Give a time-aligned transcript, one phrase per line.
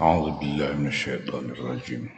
[0.00, 2.10] أعوذ بالله من الشيطان الرجيم.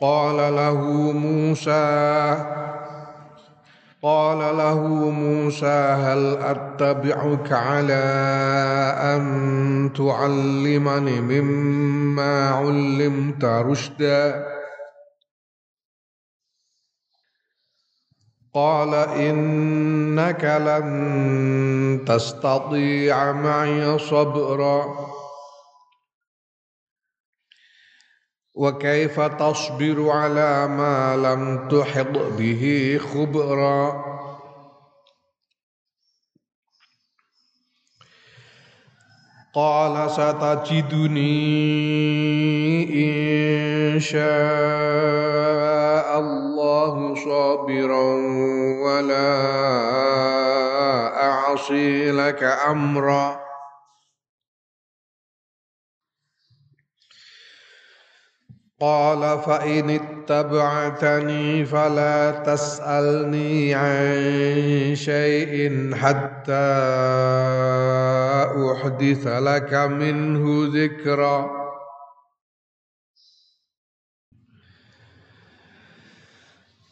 [0.00, 0.80] قال له
[1.12, 1.88] موسى
[4.02, 8.04] قال له موسى هل أتبعك على
[9.00, 14.46] أن تعلمني مما علمت رشدا؟
[18.54, 25.11] قال إنك لن تستطيع معي صبرا.
[28.54, 34.12] وكيف تصبر على ما لم تحط به خبرا.
[39.54, 41.22] قال ستجدني
[43.94, 44.22] إن شاء
[46.18, 48.14] الله صابرا
[48.84, 49.32] ولا
[51.24, 53.41] أعصي لك أمرا.
[58.82, 66.72] قال فإن اتبعتني فلا تسألني عن شيء حتى
[68.72, 71.50] أحدث لك منه ذكرًا.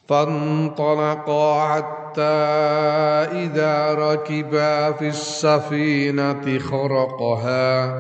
[0.09, 2.23] فانطلقا حتى
[3.33, 7.95] إذا ركبا في السفينة خرقها.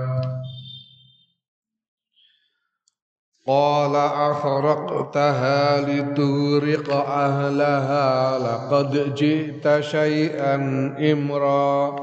[3.46, 10.54] قال أخرقتها لتغرق أهلها لقد جئت شيئا
[11.12, 11.96] إمرا.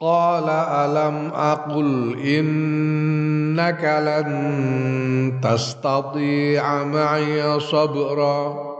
[0.00, 8.77] قال ألم أقل إنك لن تستطيع معي صبرا.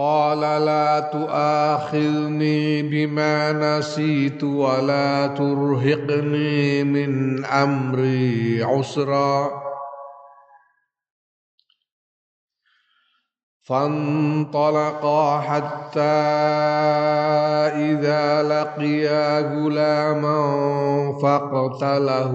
[0.00, 9.50] قال لا تؤاخذني بما نسيت ولا ترهقني من أمري عسرا.
[13.62, 16.00] فانطلقا حتى
[17.76, 20.42] إذا لقيا غلاما
[21.22, 22.34] فاقتله.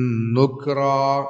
[0.37, 1.27] نكرا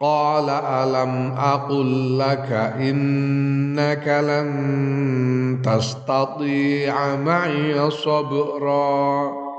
[0.00, 9.49] قال ألم أقل لك إنك لن تستطيع معي صبرا؟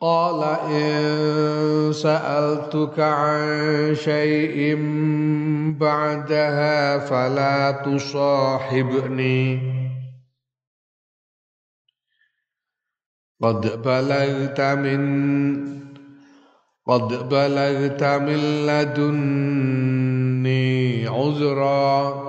[0.00, 4.76] قال إن سألتك عن شيء
[5.80, 9.60] بعدها فلا تصاحبني
[13.42, 15.04] قد بلغت من
[16.86, 19.76] قد بلغت من لدني
[21.08, 22.24] عذرا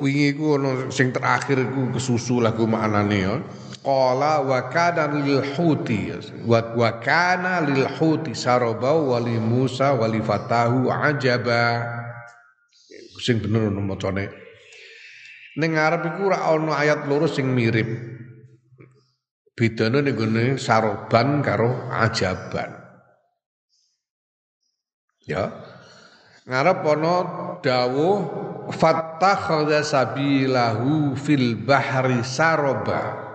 [0.00, 3.36] wingi ku ono sing terakhir ku kesusu lagu maknane ya.
[3.80, 6.12] Qala wa kana lil huti
[6.44, 11.84] wa wa kana lil huti saraba wa li Musa wa li fatahu ajaba.
[13.20, 14.32] Sing bener ono macane.
[15.60, 17.88] Ning ngarep iku ora ono ayat loro sing mirip.
[19.52, 22.80] Bedane ning gone saroban karo ajaban.
[25.28, 25.69] Ya
[26.50, 27.16] ngarep ana
[27.62, 28.18] dawuh
[28.74, 33.30] fattakhadha sabilahu fil bahri saroba.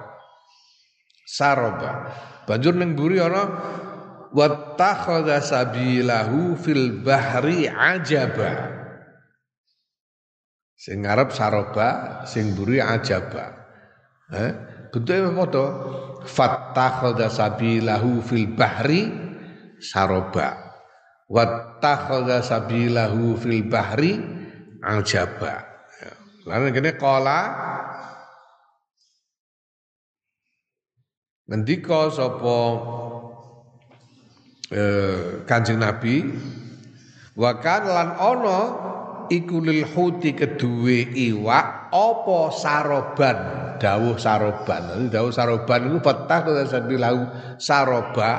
[1.24, 2.12] Saroba.
[2.44, 3.48] Banjur ning mburi ana
[4.36, 8.76] wattakhadha sabilahu fil bahri ajaba.
[10.76, 13.64] Sing ngarep saroba sing mburi ajaba.
[14.36, 14.52] Eh
[14.92, 15.66] bentuke padha?
[16.28, 19.08] Fattakhadha sabilahu fil bahri
[19.80, 20.65] saroba
[21.30, 24.22] wattakhadha sabilahu fil bahri
[24.82, 25.66] ajaba.
[26.46, 27.40] Lalu kene qala
[31.50, 32.58] ngendika sapa
[34.70, 36.22] eh, Kanjeng Nabi
[37.34, 38.60] wa kan lan ana
[39.34, 43.38] iku lil huti kedue iwak apa saroban?
[43.82, 45.10] Dawuh saroban.
[45.10, 47.22] Dawuh saroban iku fatah lahu
[47.58, 48.32] saroba.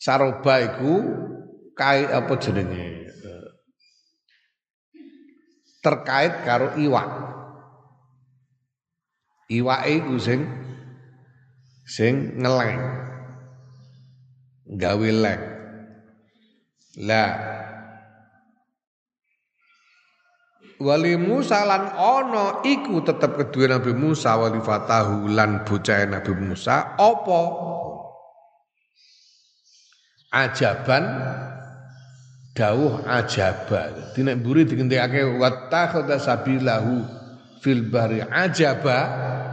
[0.00, 0.94] Saroba iku
[1.76, 3.10] kai apa jenenge?
[5.80, 7.08] Terkait karo iwak.
[9.50, 10.40] Iwak iku sing
[11.88, 12.78] sing ngeleng.
[14.70, 15.42] Gawe leng.
[17.00, 17.60] Lah
[20.80, 26.96] Wali Musa lan ono iku tetep kedua Nabi Musa wali fatahu lan bocah Nabi Musa
[26.96, 27.42] apa?
[30.32, 31.04] Ajaban
[32.60, 37.08] dawuh ajaba dina mburi digendhekake wattakhadha sabilahu
[37.64, 38.98] fil bahri ajaba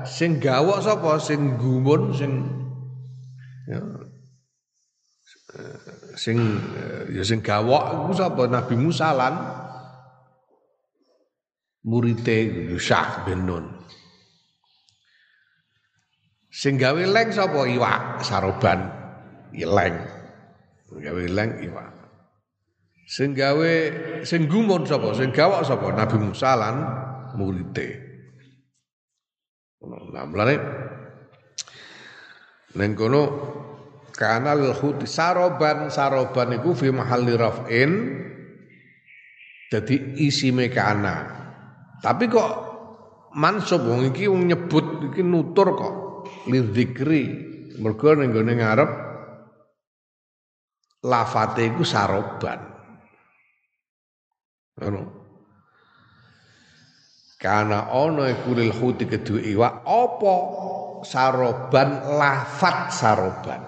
[0.04, 2.32] sing gawok sapa sing gumun sing
[3.72, 3.80] ya,
[6.20, 6.38] sing
[7.16, 9.36] ya sing gawok iku sapa Nabi Musa lan
[11.88, 13.66] murite Yusyah bin Nun.
[16.52, 18.92] Sing gawe leng sapa iwak saroban
[19.56, 19.96] leng.
[20.92, 21.97] Gawe leng iwak.
[23.08, 23.74] Sing gawe
[24.28, 25.16] sing gumun sapa?
[25.16, 25.96] Sing gawak sapa?
[25.96, 26.76] Nabi Musa lan
[27.40, 28.04] murite.
[29.88, 30.56] Nah, mulane
[32.76, 33.24] ning kono
[34.12, 34.76] kana lil
[35.08, 37.92] saroban saroban iku fi mahalli raf'in
[39.72, 41.16] jadi isime kana
[42.02, 42.52] tapi kok
[43.38, 45.96] mansub wong iki wong nyebut iki nutur kok
[46.50, 47.24] lidzikri
[47.80, 48.92] mergo ning gone ngarep
[51.06, 52.77] lafate iku saroban.
[54.78, 55.02] Ngono.
[57.38, 60.36] Karena ono iku lil huti kedue iwak apa
[61.06, 63.62] saroban lafat saroban.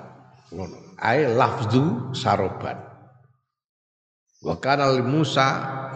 [0.53, 0.97] Ngono.
[1.01, 2.77] Ai lafzu saroban.
[4.39, 5.47] Wa kana li Musa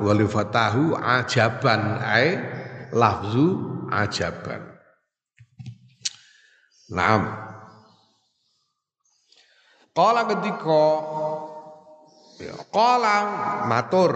[0.01, 2.27] wa fatahu ajaban ai
[2.93, 3.45] lafzu
[3.89, 4.61] ajaban.
[6.93, 7.23] Naam.
[9.93, 10.81] Qala ketika
[12.41, 13.15] ya, Qala
[13.69, 14.11] matur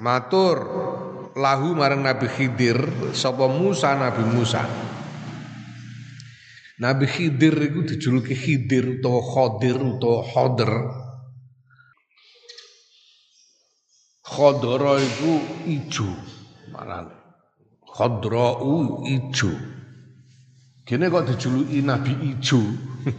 [0.00, 0.58] matur
[1.34, 2.78] lahu marang Nabi Khidir
[3.14, 4.62] sapa Musa Nabi Musa.
[6.80, 10.72] Nabi Khidir iku dijuluki Khidir utawa Khadir utawa Khadir
[14.24, 15.32] Khodoro itu
[15.70, 16.10] ijo
[16.74, 17.06] mana
[17.94, 19.54] Khodrau ijo.
[20.84, 22.60] Kene kok dijuluki Nabi Ijo?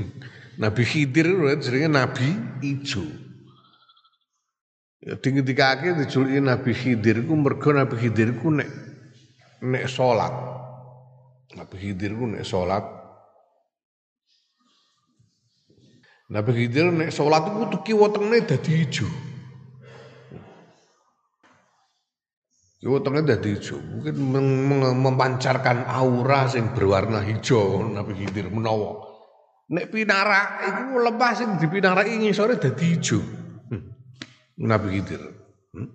[0.62, 1.28] Nabi Khidir
[1.64, 2.28] jenenge Nabi
[2.62, 3.25] Ijo
[5.06, 7.22] Ya dingetikake dijuluki Nabi Khidir.
[7.30, 8.66] Ku mergo Nabi Khidir ku nek
[9.62, 10.34] nek salat
[11.54, 12.82] Nabi Khidir ku nek salat
[16.34, 19.06] Nabi Khidir nek salat ku kiwa tengene dadi ijo.
[22.86, 24.14] Yo tengah dadi hijau, mungkin
[25.02, 29.02] memancarkan aura sing berwarna hijau Nabi Khidir menawa.
[29.74, 33.45] Nek pinara iku lemah sing dipinaraki ngisore dadi hijau.
[34.56, 34.68] Hmm.
[34.72, 35.22] Nabi Khidir.
[35.76, 35.90] Hmm.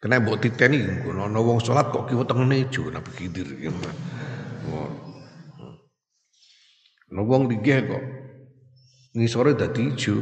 [0.00, 3.48] Kena mbok titeni ngono ana wong kok kiwa tengene Nabi Khidir.
[7.10, 8.04] Ana wong linggih kok
[9.14, 10.14] ngisore dadi ijo.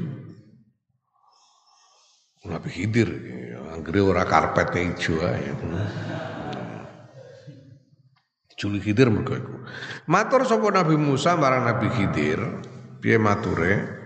[2.48, 3.08] Nabi Khidir.
[3.68, 5.52] Anggere ora karpete ijo ae.
[8.58, 9.54] Juli Khidir mergo iku.
[10.10, 12.42] Matur sapa Nabi Musa marang Nabi Khidir,
[12.98, 13.97] piye mature?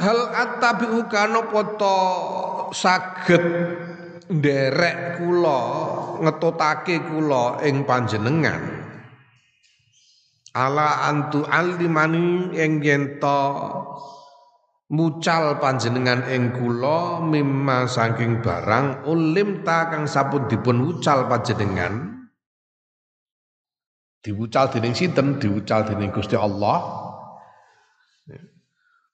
[0.00, 1.98] Hal attabi'u kana poto
[2.72, 3.44] saged
[4.32, 5.60] nderek kula
[6.24, 8.62] ngetutake kula ing panjenengan.
[10.52, 13.20] Ala antu alimani ing yen
[14.92, 22.12] mucal panjenengan ing kula mimma saking barang ulim ta kang sampun dipun wucal panjenengan.
[24.22, 25.42] Diwucal dening sinten?
[25.42, 27.01] Diwucal dening Gusti Allah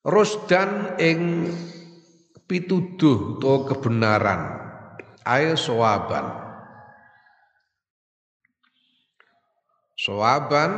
[0.08, 1.52] rusdan ing
[2.48, 4.40] pituduh utawa kebenaran.
[5.28, 6.48] Ayo sawaban
[9.98, 10.70] sawaban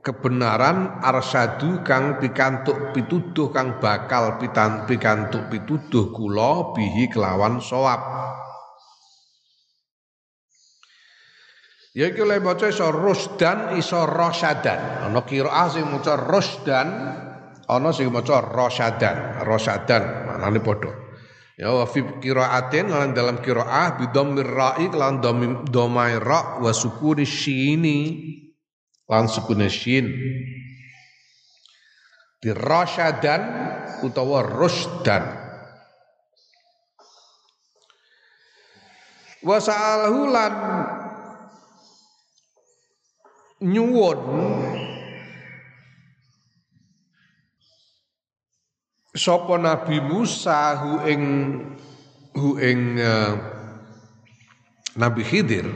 [0.00, 8.00] kebenaran arsadu kang pikantuk pituduh kang bakal pitan pikantuk pituduh kula bihi kelawan sawab
[11.96, 15.08] Ya iki oleh maca iso rusdan iso rasyadan.
[15.08, 16.88] Ana qiraah sing maca rusdan,
[17.68, 19.42] ana sing maca rasyadan.
[19.42, 20.92] Rasyadan manane padha.
[21.56, 25.24] Ya wa fi qiraatin lan dalam qiraah bi dhammir ra'i lan
[25.64, 27.98] dhamai ra wa sukuni syini
[29.06, 30.10] lan sukune syin
[32.42, 33.42] di rasyadan
[34.04, 35.24] utawa rusdan
[39.46, 40.52] wa sa'alahu lan
[43.64, 44.20] nyuwun
[49.16, 51.22] sapa Nabi Musa hu ing
[52.36, 53.32] hu ing uh,
[55.00, 55.66] Nabi Khidir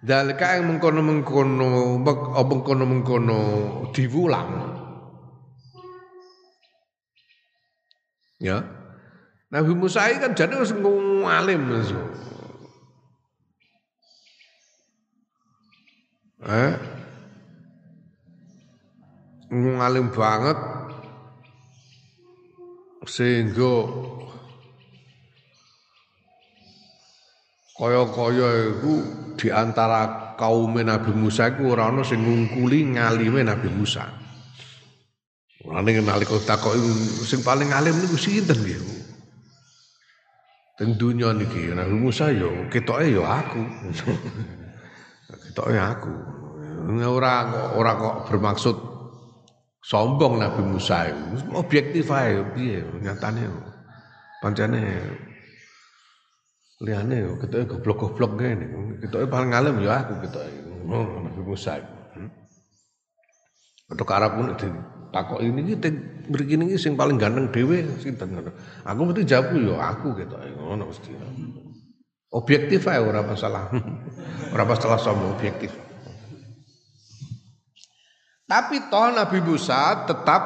[0.00, 2.00] dalika yang mengkono-mengkono
[2.34, 3.38] mengkono-mengkono
[3.92, 4.50] diwulang.
[8.36, 8.60] Ya.
[9.48, 11.62] Nabi Musa kan jadi harus ngalim
[16.46, 16.74] eh?
[19.46, 20.75] Ngalim banget
[23.06, 23.86] sehingga
[27.78, 28.94] kaya-kaya iku
[29.38, 34.04] di antara kaum Nabi Musa iku ora ana sing ngungkuli ngalime Nabi Musa.
[35.66, 36.78] Ora ning nalika takok
[37.26, 38.80] sing paling alim niku sinten nggih?
[40.76, 43.62] Teng dunya niki Nabi Musa yo ketoke yo aku.
[45.50, 46.12] ketoke aku.
[46.86, 47.34] Ora
[47.74, 48.95] ora kok bermaksud
[49.86, 51.54] sombong Nabi Musa itu.
[51.54, 53.46] Objektif ae piye nyatane.
[54.42, 54.82] Pancene
[56.82, 58.66] liyane yo ketoke goblok-goblok ngene.
[59.00, 60.50] Ketoke paling alim yo aku ketoke.
[60.90, 61.78] Oh, Nabi Musa.
[62.14, 62.30] Hmm.
[63.86, 64.46] Untuk Arab pun
[65.14, 65.78] takok ini iki
[66.26, 68.50] mriki niki sing paling ganteng dhewe sinten ngono.
[68.82, 71.14] Aku mesti jawab yo aku ketoke ngono mesti.
[72.34, 73.70] Objektif ae ora masalah.
[74.54, 75.85] ora masalah sombong objektif.
[78.46, 80.42] Tapi toh Nabi Musa tetap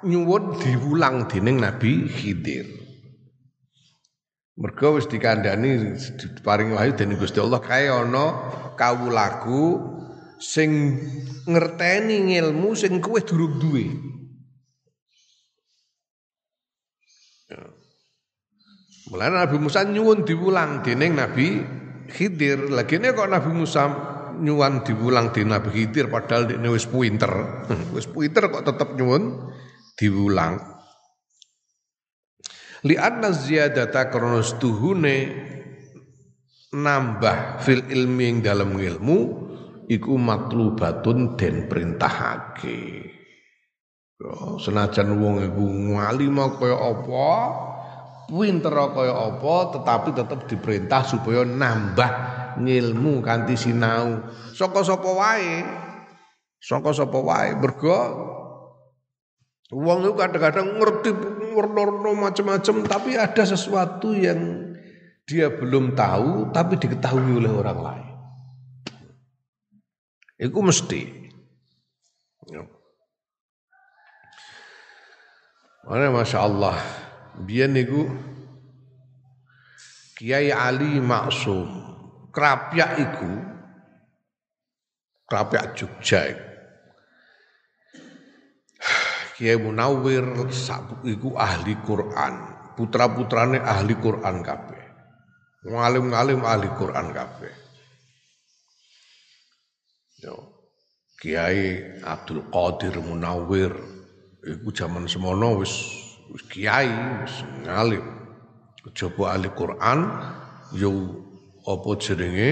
[0.00, 2.64] nyuwun diulang dening Nabi Khidir.
[4.56, 8.48] Mergo wis dikandani diparingi wahyu dening Gusti Allah kae ana
[8.80, 9.76] kawulaku
[10.40, 10.96] sing
[11.44, 13.92] ngerteni ilmu sing kowe durung duwe.
[17.52, 17.60] Ya.
[19.12, 21.60] Mulane Nabi Musa nyuwun diulang dening Nabi
[22.08, 22.72] Khidir.
[22.72, 23.84] Lagi kok Nabi Musa
[24.40, 27.64] nyuwun diwulang di Nabi Khidir padahal dia wis pinter.
[27.96, 29.52] wis pinter kok tetep nyuwun
[29.94, 30.74] diwulang.
[32.84, 35.16] Li anna ziyadata krana tuhune
[36.74, 39.18] nambah fil ilmi yang dalam ilmu
[39.88, 42.80] iku matlubatun den perintahake.
[44.20, 47.30] Yo, senajan wong iku ngalim kaya apa,
[48.28, 52.10] pinter kaya apa, tetapi tetap diperintah supaya nambah
[52.58, 54.26] ngilmu kanthi sinau.
[54.54, 55.64] Saka sapa wae
[56.64, 57.52] saka sapa wae.
[57.60, 58.00] Mergo
[59.74, 61.10] wong itu kadang-kadang ngerti
[61.54, 64.72] warna-warna macam-macam tapi ada sesuatu yang
[65.28, 68.08] dia belum tahu tapi diketahui oleh orang lain.
[70.40, 71.00] Itu mesti.
[72.50, 72.60] Ya.
[75.84, 76.76] Mana Masya Allah
[77.40, 78.04] Biar niku
[80.16, 81.93] Kiai Ali Maksum
[82.34, 83.32] Krapyak iku
[85.24, 86.34] Krapyak Jogja
[89.34, 90.22] Kiai Munawir
[91.10, 92.34] iku ahli Quran,
[92.78, 94.84] putra-putrane ahli Quran kabeh.
[95.66, 97.54] Ngalim-ngalim ahli Quran kabeh.
[100.22, 100.54] Yo.
[101.18, 103.74] Kiai Abdul Qadir Munawir
[104.44, 105.72] iku zaman semono wis
[106.52, 108.06] kiai wis ngalim.
[108.94, 109.98] Coba ahli Quran
[110.78, 111.23] yo
[111.64, 112.50] apa jenenge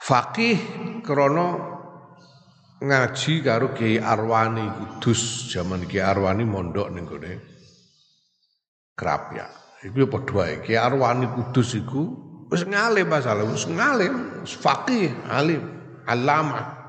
[0.00, 0.56] fakih
[1.04, 1.48] krana
[2.80, 7.32] ngaji karo Kiai Arwani Kudus zaman Kiai Arwani mondok ning gone
[8.96, 9.48] Krapya.
[9.80, 10.54] Iku ya padha wae.
[10.64, 12.02] Kiai Arwani Kudus iku
[12.48, 15.62] wis ngalim masalah, wis ngalim, wis fakih, alim,
[16.08, 16.80] alama.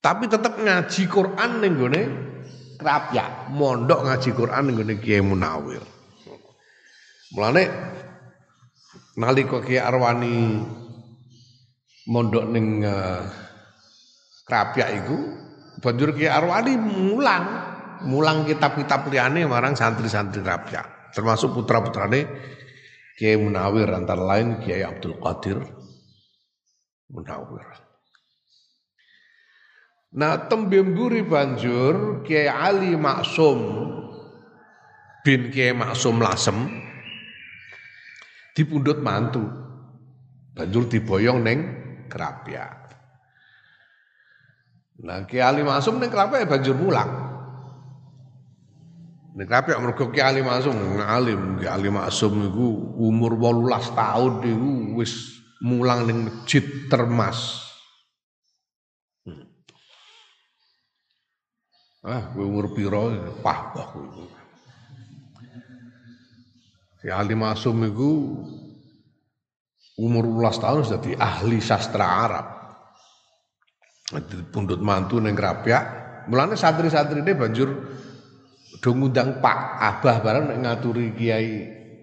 [0.00, 2.02] Tapi tetap ngaji Quran ning gone
[2.80, 5.84] Krapya, mondok ngaji Quran ning gone Kiai Munawir.
[7.32, 7.64] Mulane
[9.20, 10.64] nalika Ki Arwani
[12.08, 13.20] mondok ning uh,
[14.48, 15.16] Krapyak iku
[15.84, 17.44] banjur Ki Arwani mulang
[18.08, 22.24] mulang kitab-kitab liyane marang santri-santri Krapyak termasuk putra-putrane
[23.20, 25.60] Kiai Munawir antara lain Kiai Abdul Qadir
[27.12, 27.68] Munawir.
[30.16, 33.60] Nah tembemburi banjur Kiai Ali Maksum
[35.20, 36.89] bin Kiai Maksum Lasem
[38.54, 39.44] dipundhut mantu.
[40.54, 41.58] Banjur diboyong neng
[42.10, 42.66] kerapia.
[45.00, 47.08] Nah, Ki Ali Masum neng kerapia banjur mulang.
[49.32, 54.70] Ning kerapia mergo Ki Ali Masum ngalim, Ki Ali Masum iku umur 18 tahun iku
[55.00, 57.64] wis mulang neng masjid Termas.
[59.24, 59.46] Hmm.
[62.04, 63.14] Ah, umur piro?
[63.40, 64.39] Pah, pah kowe.
[67.00, 68.10] Si Ali Masum itu
[69.96, 72.46] umur 12 tahun sudah di ahli sastra Arab.
[74.28, 75.84] Di pundut mantu neng Krapyak.
[76.28, 77.68] Mulane santri-santri ini banjur
[78.84, 81.52] do ngundang Pak Abah bareng nek ngaturi Kiai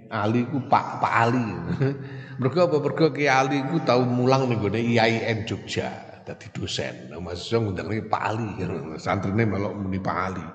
[0.09, 1.45] Ali ku Pak Pak Ali.
[2.41, 2.77] Mergo apa?
[2.81, 5.93] Mergo Kiai Ali ku tau mulang ning gone IAIN Jogja
[6.25, 7.13] dadi dosen.
[7.13, 8.49] Mahasiswa ngundang Pak Ali,
[9.03, 10.47] santrine melok muni Pak Ali.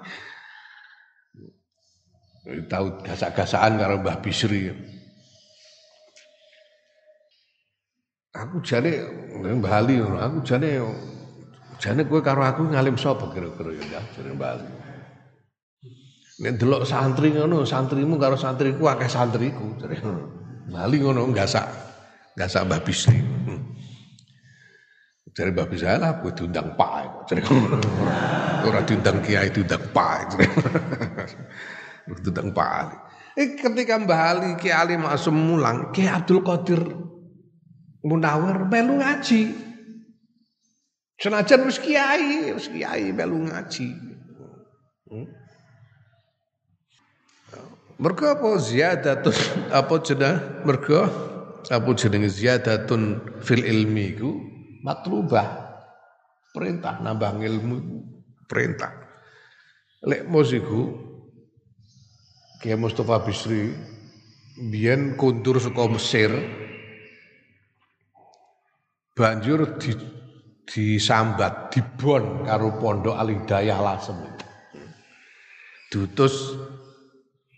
[2.43, 4.67] Tahu gasak-gasakan karo Mbah Bisri.
[8.35, 8.99] Aku jane
[9.39, 10.83] Mbah Ali aku jane
[11.79, 14.67] jane kowe karo aku ngalim sapa kira-kira ya jane Mbah Ali.
[16.43, 19.79] Nek delok santri ngono, santrimu karo santriku akeh santriku.
[19.79, 20.03] Jare
[20.67, 21.71] Mbah Ali ngono gasak
[22.35, 23.23] gasak Mbah Bisri.
[25.33, 27.33] Jadi babi saya lah, gue diundang Pak.
[28.69, 30.37] Orang diundang Kiai diundang Pak.
[32.09, 32.97] Diundang Pak Ali.
[33.33, 36.83] Eh, ketika Mbah Ali Kiai Ali masuk mulang, Kiai Abdul Qadir
[38.03, 39.55] Munawir melu ngaji.
[41.23, 43.89] Senajan wis kiai, wis kiai melu ngaji.
[45.07, 45.27] Hmm?
[48.03, 49.37] Mergo apa ziyadatun
[49.71, 51.07] apa jenah mergo
[51.71, 54.43] apa jenenge ziyadatun fil ilmi ku
[54.83, 55.47] matlubah
[56.51, 57.79] perintah nambah ilmu
[58.51, 58.91] perintah
[60.03, 61.12] lek musiku
[62.63, 63.75] Kiai Mustafa Bisri
[64.71, 66.31] biyen kundur saka Mesir
[69.19, 69.91] banjur di
[70.63, 74.15] disambat dibon karo pondok Alidayah Lasem
[75.91, 76.55] diutus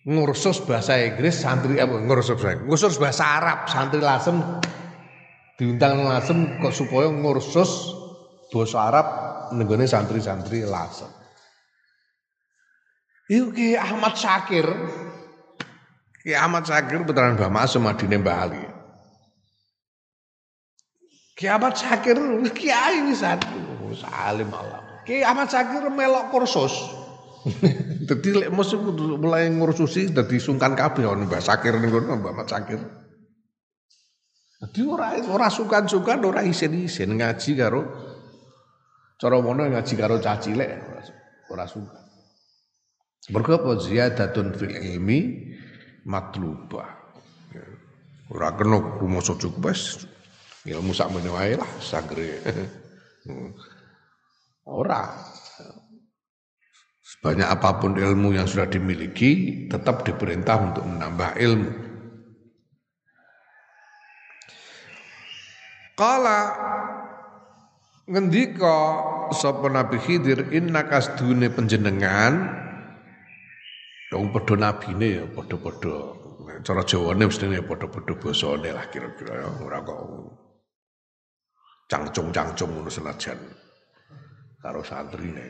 [0.08, 4.40] ngursus bahasa Inggris santri apa ngursus ngursus bahasa Arab santri Lasem
[5.60, 7.92] diundang lasem kok supaya ngursus
[8.50, 9.06] bahasa Arab
[9.54, 11.23] nenggone santri-santri lasem.
[13.24, 14.68] Iku Ki Ahmad Syakir.
[16.20, 18.64] Ki Ahmad Syakir putrane Mbah Masum adine Mbah Ali.
[21.32, 22.20] Ki Ahmad Syakir
[22.52, 23.40] kiai wisan
[23.96, 25.04] salim Allah.
[25.08, 26.72] Ki Ahmad Syakir melok kursus.
[28.08, 28.48] Dadi lek
[29.20, 32.80] mulai ngursusi dadi sungkan kabeh Mbah Syakir ning Mbah Ahmad Syakir.
[34.64, 37.84] Jadi ora ora sukan-sukan ora isin-isin ngaji karo
[39.20, 40.68] cara mono ngaji karo cah cilik
[41.52, 42.03] ora suka.
[43.32, 45.20] Mergo apa ziyadatun fil ilmi
[46.04, 46.88] matlubah.
[48.28, 50.04] Ora kena rumoso cukup wis
[50.68, 52.40] ilmu sak wae lah sagre.
[54.68, 55.08] Ora.
[57.04, 61.70] Sebanyak apa pun ilmu yang sudah dimiliki tetap diperintah untuk menambah ilmu.
[65.94, 66.40] Kala
[68.08, 68.76] ngendika
[69.32, 72.63] sapa Nabi Khidir inna kasdune panjenengan
[74.14, 76.22] dong padha nabine ya padha-padha.
[76.62, 79.98] Cara Jawane mestine padha-padha basane lah kira-kira ya ora kok
[81.90, 83.36] cangcung-cangcung ngono senajan
[84.62, 85.44] karo santrine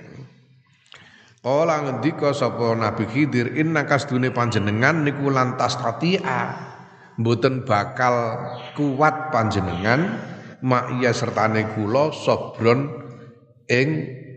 [1.44, 6.56] Kala ngendika sapa Nabi Khidir inna kasdune panjenengan niku lantas tatia
[7.20, 8.40] mboten bakal
[8.72, 10.08] kuat panjenengan
[10.64, 12.88] mak iya sertane kula sobron
[13.68, 13.88] ing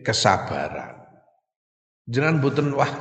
[0.03, 0.99] kesabaran.
[2.11, 2.91] Jenengan boten wah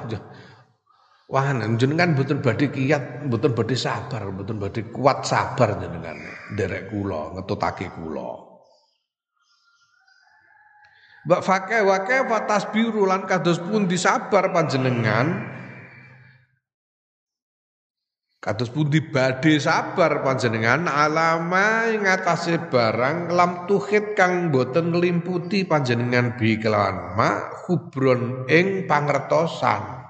[1.26, 1.46] wah
[1.78, 6.18] jenengan boten badhe kiat, boten badhe sabar, boten badhe kuat sabar jenengan
[6.54, 8.46] derek kula, ngetutake kula.
[11.26, 15.56] Mbak fakih wakeh fatasbiru lan kados pun disabar panjenengan
[18.46, 22.06] Kados pundi badhe sabar panjenengan alama ing
[22.70, 30.05] barang lam tuhit kang boten nglimputi panjenengan bi kelawan ma kubron ing pangertosan.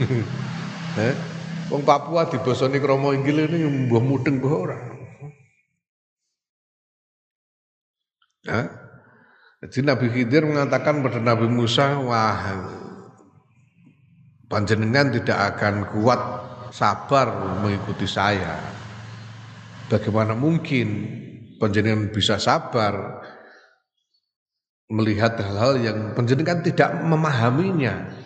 [1.04, 1.14] eh,
[1.68, 4.78] wong Papua dibosoni krama inggil ini mbuh mudeng mbuh ora.
[8.48, 8.66] Eh?
[9.60, 12.64] Jadi Nabi Khidir mengatakan pada Nabi Musa, wah
[14.48, 16.20] panjenengan tidak akan kuat
[16.72, 18.56] sabar mengikuti saya.
[19.92, 20.88] Bagaimana mungkin
[21.60, 23.20] panjenengan bisa sabar
[24.88, 28.19] melihat hal-hal yang panjenengan tidak memahaminya?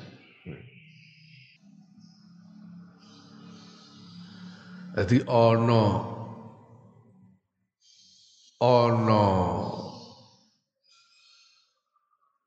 [4.94, 5.84] Jadi ono
[8.62, 9.26] ono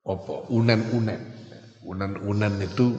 [0.08, 1.22] apa unen-unen.
[1.88, 2.96] Unen-unen itu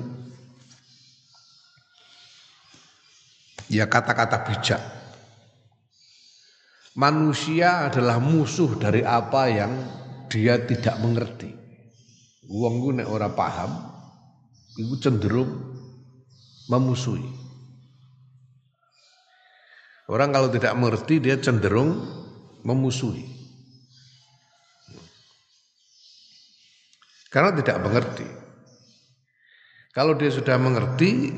[3.72, 4.82] ya kata-kata bijak.
[6.98, 9.72] Manusia adalah musuh dari apa yang
[10.28, 11.56] dia tidak mengerti.
[12.48, 13.70] Wong nek ora paham
[14.76, 15.52] iku cenderung
[16.68, 17.38] memusuhi.
[20.09, 22.01] Orang kalau tidak mengerti dia cenderung
[22.64, 23.29] memusuhi.
[27.29, 28.25] Karena tidak mengerti.
[29.92, 31.29] Kalau dia sudah mengerti,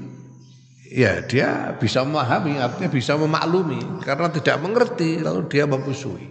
[0.87, 4.07] ya dia bisa memahami, artinya bisa memaklumi.
[4.07, 6.31] Karena tidak mengerti, lalu dia memusuhi.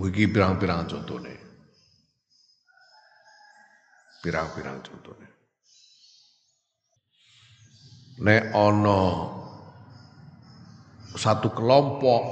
[0.00, 1.36] Wiki pirang-pirang contohnya.
[4.24, 5.25] Pirang-pirang contohnya.
[8.16, 9.02] Nek ono
[11.16, 12.22] satu kelompok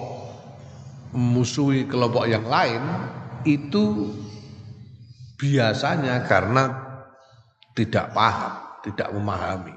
[1.12, 2.82] memusuhi kelompok yang lain
[3.44, 4.12] itu
[5.36, 6.72] biasanya karena
[7.76, 8.52] tidak paham,
[8.86, 9.76] tidak memahami.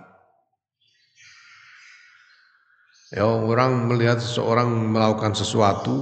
[3.12, 5.96] Ya, orang melihat seseorang melakukan sesuatu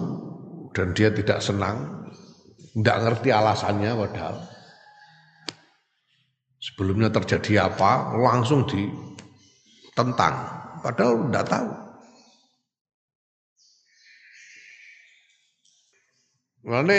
[0.73, 2.09] dan dia tidak senang,
[2.73, 4.35] tidak ngerti alasannya padahal
[6.59, 8.65] sebelumnya terjadi apa langsung
[9.95, 10.35] ditentang
[10.83, 11.71] padahal tidak tahu.
[16.67, 16.97] Mulane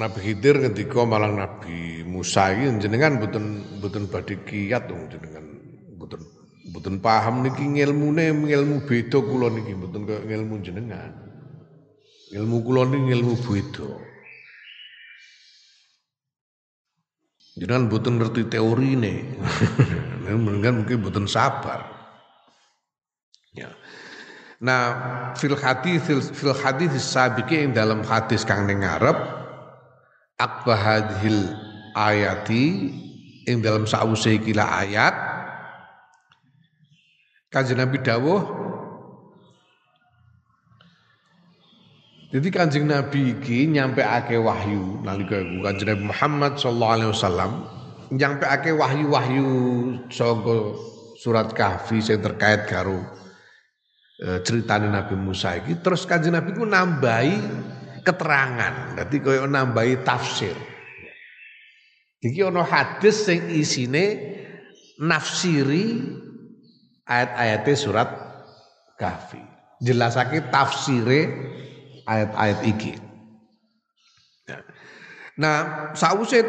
[0.00, 5.44] Nabi Khidir ketika malang Nabi Musa ini jenengan buten buten badhe kiat dong jenengan
[6.00, 6.24] buten
[6.72, 11.12] buten paham niki ngilmune ilmu beda kula niki buten kaya ilmu jenengan.
[12.32, 14.05] Ilmu kula ini ilmu beda.
[17.56, 19.14] Jangan butuh ngerti teori ini,
[20.44, 21.88] mungkin mungkin butuh sabar.
[23.56, 23.72] Ya.
[24.60, 24.84] Nah,
[25.40, 26.04] fil hadis
[26.36, 29.16] fil hadis sabiki yang dalam hadis kang ning ngarep
[30.36, 31.56] akbahadhil
[31.96, 32.92] ayati
[33.48, 35.16] yang dalam sause kila ayat
[37.48, 38.65] Kanjeng Nabi dawuh
[42.26, 47.52] Jadi kanjeng Nabi iki nyampe ake wahyu nalika iku kanjeng Nabi Muhammad sallallahu alaihi wasallam
[48.10, 49.46] nyampe ake wahyu-wahyu
[50.10, 50.56] saka
[51.22, 52.98] surat kahfi yang terkait karo
[54.18, 54.42] e,
[54.90, 55.78] Nabi Musa iki.
[55.78, 57.36] Terus kanjeng Nabi ku nambahi
[58.02, 58.98] keterangan.
[58.98, 60.54] Dadi koyo nambahi tafsir.
[62.26, 64.34] Iki ana hadis sing isine
[64.98, 66.02] nafsiri
[67.06, 68.10] ayat-ayate surat
[68.98, 69.38] kahfi.
[69.78, 71.20] Jelasake tafsire
[72.06, 72.92] ayat-ayat iki.
[74.46, 74.62] Ya.
[75.36, 76.40] Nah, sause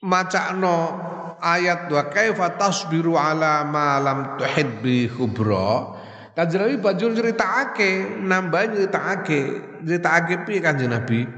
[0.00, 0.96] macakno
[1.42, 6.00] ayat wa kaifa tasbiru ala ma lam tuhid bi khubra.
[6.30, 9.40] Kanjeng Nabi banjur nyritakake, nambah nyritakake,
[9.84, 11.28] nyritakake piye Kanjeng Nabi?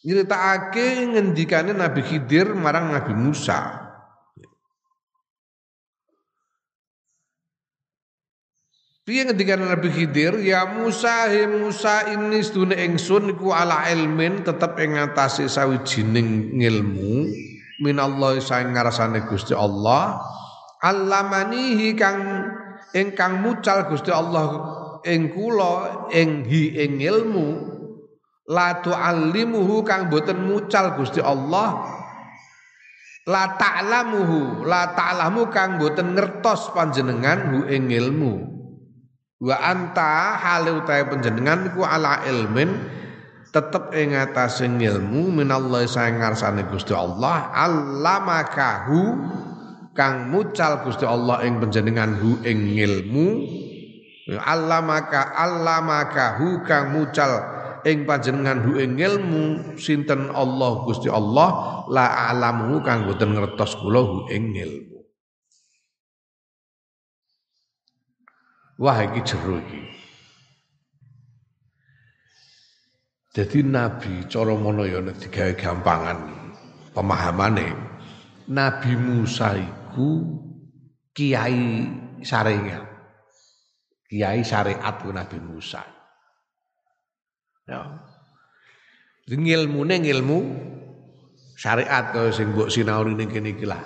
[0.00, 3.83] Nyritakake ngendikane Nabi Khidir marang Nabi Musa.
[9.04, 14.80] Piye ngendika Nabi Khidir, ya Musa he Musa ini sedune ingsun iku ala ilmin tetep
[14.80, 17.28] ing ngatasé sawijining ngilmu.
[17.84, 20.24] Minallah saing ngarsane Gusti Allah.
[20.80, 22.48] Allamanihi kang
[22.96, 24.72] ingkang mucal Gusti Allah
[25.04, 27.48] ing kula ing hi ing ilmu
[28.48, 31.92] la tuallimuhu kang boten mucal Gusti Allah.
[33.28, 38.53] La ta'lamuhu la ta'lamu kang boten ngertos panjenengan hu ing ilmu
[39.44, 42.72] wa anta hale utahe panjenengan iku ala ilmin
[43.52, 49.00] tetep ing atase ilmu minallahi saing ngarsane Gusti Allah allamakahu
[49.92, 53.26] kang mucal Gusti Allah ing panjenengan hu ing ilmu
[54.40, 57.44] allamaka allamakahu kang mucal
[57.84, 64.00] ing panjenengan hu ing ilmu sinten Allah Gusti Allah la alamu kang boten ngertos kula
[64.00, 64.93] hu ing ilmu
[68.74, 69.82] Wah iki jero iki.
[73.34, 76.18] Jadi Nabi cara mono ya digawe gampangan
[76.94, 77.68] pemahamane.
[78.50, 80.22] Nabi Musa iku
[81.14, 81.86] kiai
[82.22, 82.82] syariat.
[84.06, 85.82] Kiai syariat ku Nabi Musa.
[87.66, 87.82] Ya.
[89.26, 90.38] Ngilmune ngilmu
[91.58, 93.82] syariat sing mbok sinauri ning kene iki lah.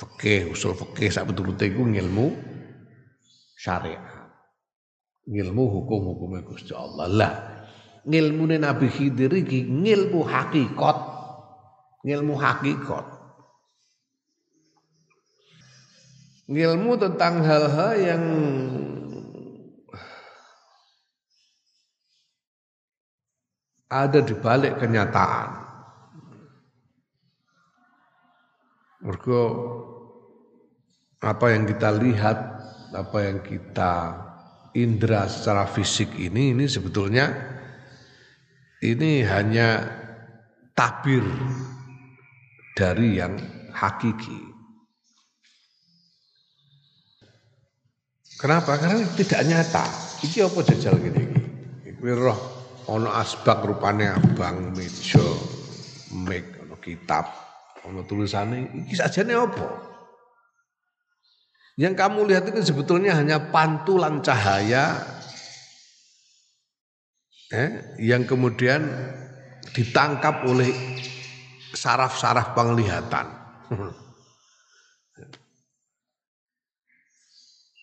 [0.00, 2.51] Fikih, usul fikih sak betul-betul iku ngilmu
[3.62, 4.02] syariat.
[5.22, 7.06] Ngilmu hukum-hukumnya Gusti Allah.
[7.06, 7.34] Lah,
[8.02, 10.98] ngilmune Nabi Khidir iki ngilmu hakikat.
[12.02, 13.06] Ngilmu hakikat.
[16.50, 18.24] Ngilmu tentang hal-hal yang
[23.86, 25.62] ada di balik kenyataan.
[29.06, 29.42] Mergo
[31.22, 32.51] apa yang kita lihat
[32.92, 33.94] apa yang kita
[34.76, 37.28] indera secara fisik ini ini sebetulnya
[38.84, 39.84] ini hanya
[40.76, 41.22] tabir
[42.72, 43.36] dari yang
[43.70, 44.52] hakiki.
[48.40, 48.74] Kenapa?
[48.74, 49.86] Karena tidak nyata.
[50.26, 51.40] Iki apa jajal gini iki?
[51.94, 52.38] Iki roh
[52.90, 55.22] ana asbak rupane abang meja,
[56.10, 57.30] mic, ana kitab,
[57.86, 59.91] ana tulisane iki sajane apa?
[61.80, 65.00] Yang kamu lihat itu sebetulnya hanya pantulan cahaya
[67.48, 68.84] eh, yang kemudian
[69.72, 70.68] ditangkap oleh
[71.72, 73.26] saraf-saraf penglihatan.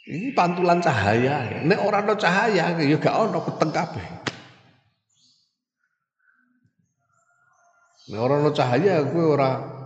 [0.09, 1.61] Ini pantulan cahaya.
[1.61, 4.07] Nek orang no cahaya, ya gak ono peteng kabeh.
[8.09, 9.78] Nek orang no cahaya, gue ora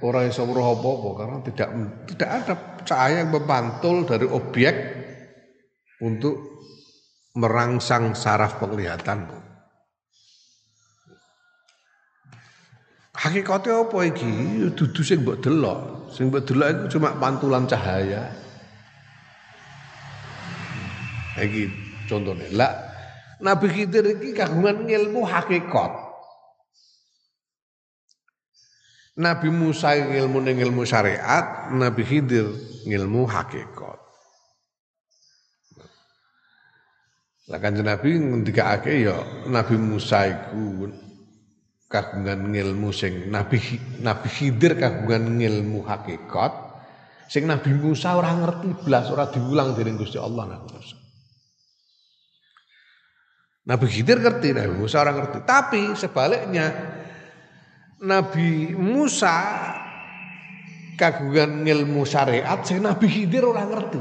[0.00, 1.68] ora iso weruh apa-apa karena tidak
[2.08, 2.54] tidak ada
[2.88, 4.74] cahaya yang memantul dari objek
[6.00, 6.34] untuk
[7.36, 9.38] merangsang saraf penglihatanmu.
[13.20, 14.32] Hakikatnya apa iki?
[14.72, 16.08] Dudu sing mbok delok.
[16.16, 18.32] Sing mbok delok iku cuma pantulan cahaya.
[21.36, 21.68] Iki
[22.08, 22.48] contohnya.
[22.56, 22.72] Lah
[23.44, 25.99] Nabi Khidir iki kagungan ilmu hakikat.
[29.18, 32.46] Nabi Musa ilmu ilmu syariat, Nabi Khidir
[32.86, 33.98] ilmu hakikat.
[37.50, 39.18] Lah kanjeng Nabi ngendikake ya
[39.50, 40.86] Nabi Musa iku
[41.90, 43.58] kagungan ilmu sing Nabi
[43.98, 46.52] Nabi Khidir kagungan ilmu hakikat
[47.26, 50.96] sing Nabi Musa ora ngerti blas ora diulang dening Gusti Allah Nabi Musa.
[53.60, 55.38] Nabi Khidir ngerti, Nabi Musa orang ngerti.
[55.46, 56.66] Tapi sebaliknya
[58.00, 59.36] Nabi Musa
[60.96, 64.00] kagungan ilmu syariat, sing Nabi Khidir orang ngerti.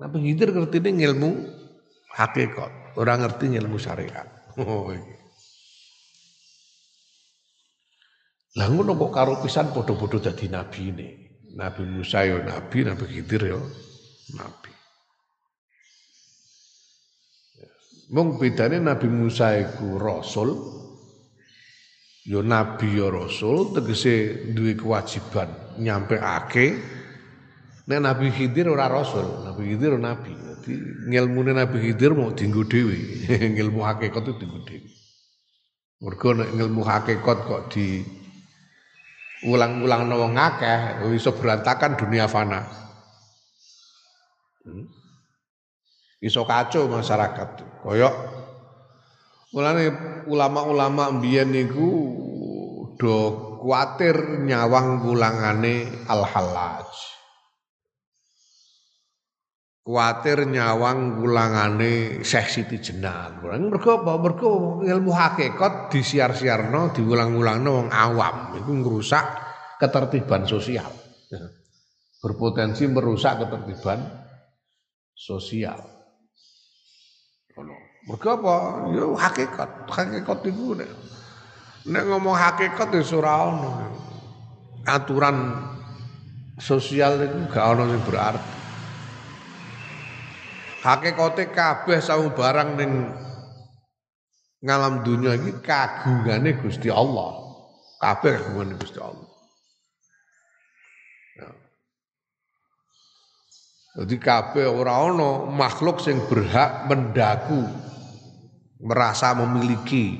[0.00, 1.30] Nabi Khidir ngerti ini ilmu
[2.16, 4.28] hakikat, orang ngerti ilmu syariat.
[4.60, 5.14] Oh, iki.
[8.58, 11.08] Lah ngono kok karo pisan padha-padha dadi nabi ini.
[11.54, 13.62] Nabi Musa yo nabi, Nabi Khidir yo
[14.34, 14.74] nabi.
[18.10, 20.50] Mung bedane Nabi Musa iku rasul,
[22.24, 25.48] yo nabi yo rasul, tegese duwe kewajiban
[25.80, 26.98] nyampeake.
[27.90, 30.30] Nek Nabi Khidir ora rasul, Nabi Khidir nabi.
[30.30, 30.78] Dadi
[31.10, 33.26] ngilmune Nabi Khidir mau dienggo dhewe,
[33.58, 34.88] ngilmu hakikat itu dienggo dhewe.
[36.00, 38.06] Mergo nek ngilmu hakikat kok di
[39.48, 40.36] ulang-ulang wong
[41.16, 42.62] iso berantakan dunia fana.
[44.62, 44.86] Hmm?
[46.20, 47.48] Iso kacau masyarakat.
[47.82, 48.14] Koyok
[49.50, 49.90] mulane
[50.28, 51.90] ulama-ulama mbiyen niku
[53.00, 53.16] do
[53.60, 56.88] kuatir nyawang wulangane al-halaj.
[59.80, 63.40] Kuatir nyawang wulangane Syekh Siti Jenar.
[63.40, 64.12] Mergo apa?
[64.20, 64.50] Mergo
[64.84, 68.60] ilmu hakikat disiar-siarno, diulang-ulangno wong awam.
[68.60, 69.24] Iku ngrusak
[69.80, 70.92] ketertiban sosial.
[72.20, 74.04] Berpotensi merusak ketertiban
[75.16, 75.80] sosial.
[77.56, 77.89] Ngono.
[78.10, 78.54] Mergo apa?
[78.90, 79.70] Ya hakikat.
[79.86, 80.90] Hakikat iku nek
[81.86, 83.70] nek ngomong hakikat ya ora ono.
[84.82, 85.54] Aturan
[86.58, 88.52] sosial itu gak ono sing berarti.
[90.82, 93.14] Hakikate kabeh saung barang ning
[94.64, 97.38] ngalam dunia iki kagungane Gusti Allah.
[98.02, 99.30] Kabeh kagungane Gusti Allah.
[103.90, 107.89] Jadi kabeh ora ana makhluk sing berhak mendaku
[108.80, 110.16] merasa memiliki.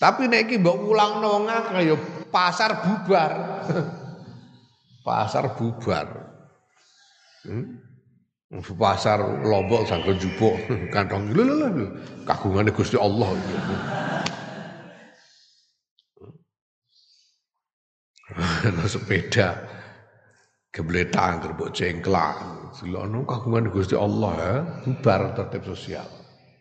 [0.00, 1.96] Tapi nek iki mbok ulangno wong akeh ya
[2.32, 3.32] pasar bubar.
[5.06, 6.06] pasar bubar.
[7.44, 7.84] Hmm?
[8.50, 10.56] Pasar Lombok sangko jupuk
[10.94, 11.86] kantong lho lho
[12.24, 13.30] kagungane Gusti Allah.
[18.30, 19.69] Nah, sepeda
[20.70, 22.38] gebletan gerbok cengklak.
[22.70, 24.54] Silono kagungan Gusti Allah ya
[24.86, 26.06] bubar tertib sosial.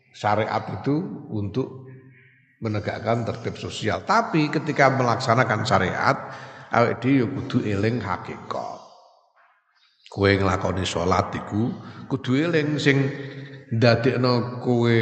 [0.09, 0.97] Syariat itu
[1.29, 1.85] untuk
[2.59, 4.01] menegakkan tertib sosial.
[4.03, 6.17] Tapi ketika melaksanakan syariat
[6.73, 8.77] awake dhewe ya kudu eling hakikat.
[10.09, 11.69] Kowe nglakoni salat iku
[12.09, 12.97] kudu eling sing
[13.69, 14.97] ndadekno kowe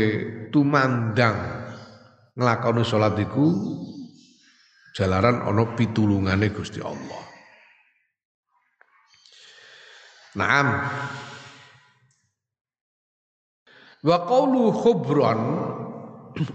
[0.51, 1.39] tumandang
[2.35, 3.47] nglakoni salat iku
[4.91, 7.26] jalaran ana pitulungane Gusti Allah
[10.37, 10.67] Naam.
[14.05, 15.41] Wa qawlu khubron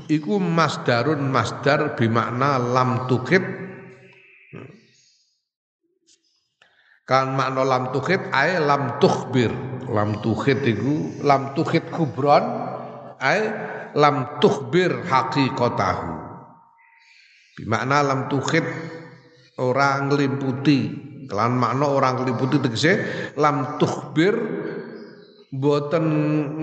[0.06, 3.42] iku masdarun masdar bimakna lam tukit
[7.02, 9.50] kan makna lam tukit ae lam tukhbir.
[9.90, 12.46] Lam tukit iku lam tukit khubron
[13.18, 13.40] ay
[13.98, 16.22] lam tukhbir haqiqatahu.
[17.58, 18.64] Bimakna lam tukhid
[19.60, 22.92] orang ngelimputi kelan makna orang ngelimputi tegese
[23.40, 24.36] lam tukhbir
[25.48, 26.04] boten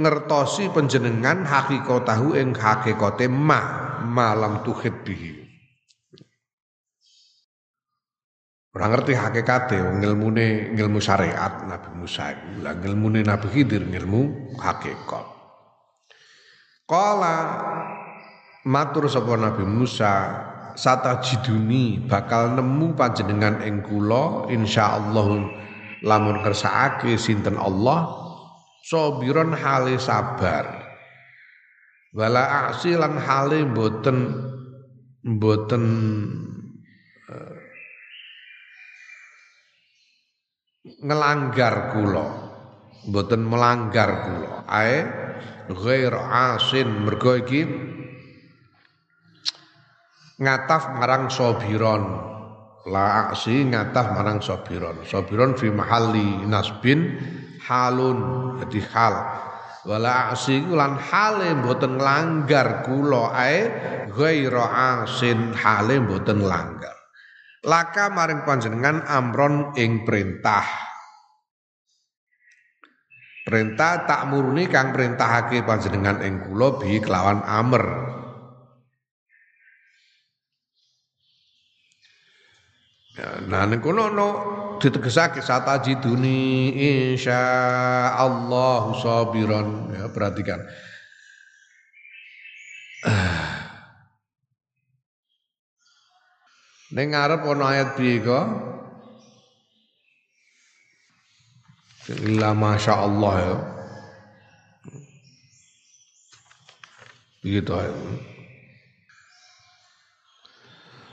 [0.05, 5.49] ngertosi panjenengan hakikatahu ing hakikate ma malam tukhid bihi
[8.69, 12.61] Orang ngerti hakikate ngilmune ngilmu syariat Nabi Musa iku.
[12.61, 15.25] Lah ngilmune Nabi Khidir ngilmu hakikat.
[16.85, 17.37] Kala
[18.69, 20.13] matur sapa Nabi Musa
[20.79, 25.27] sata jiduni bakal nemu panjenengan ing kula insyaallah
[26.07, 28.07] lamun kersakake sinten Allah
[28.87, 30.87] sabiron hale sabar.
[32.15, 34.17] Wala aksi lan hale mboten
[35.19, 35.83] mboten
[37.27, 37.55] uh,
[41.03, 42.27] ngelanggar kula
[43.11, 44.53] mboten melanggar kula.
[44.65, 45.05] Ae
[45.69, 47.61] ghair asin mergo iki
[50.39, 52.03] ngataf marang sobiron.
[52.87, 55.03] La aksi ngataf marang sobiron.
[55.05, 57.19] Sobiron fi mahalli nasbin
[57.67, 58.17] halun
[58.63, 59.15] jadi hal.
[59.85, 63.59] Wala aksi lan hale mboten langgar kula ae
[64.11, 64.65] ghaira
[64.99, 66.99] asin hale mboten langgar
[67.63, 70.63] laka maring panjenengan amron ing perintah.
[73.49, 78.08] Perintah tak muruni kang perintahake panjenengan ing kula bi kelawan amr
[83.19, 84.29] Ya, nah ning kono no
[84.79, 86.71] ditegesake satajiduni
[87.11, 90.63] insyaallah sabiran ya perhatikan.
[96.95, 98.45] Ning ngarep ana ayat piye kok?
[102.23, 103.55] Illa masya Allah ya.
[107.43, 108.38] Begitu ayat.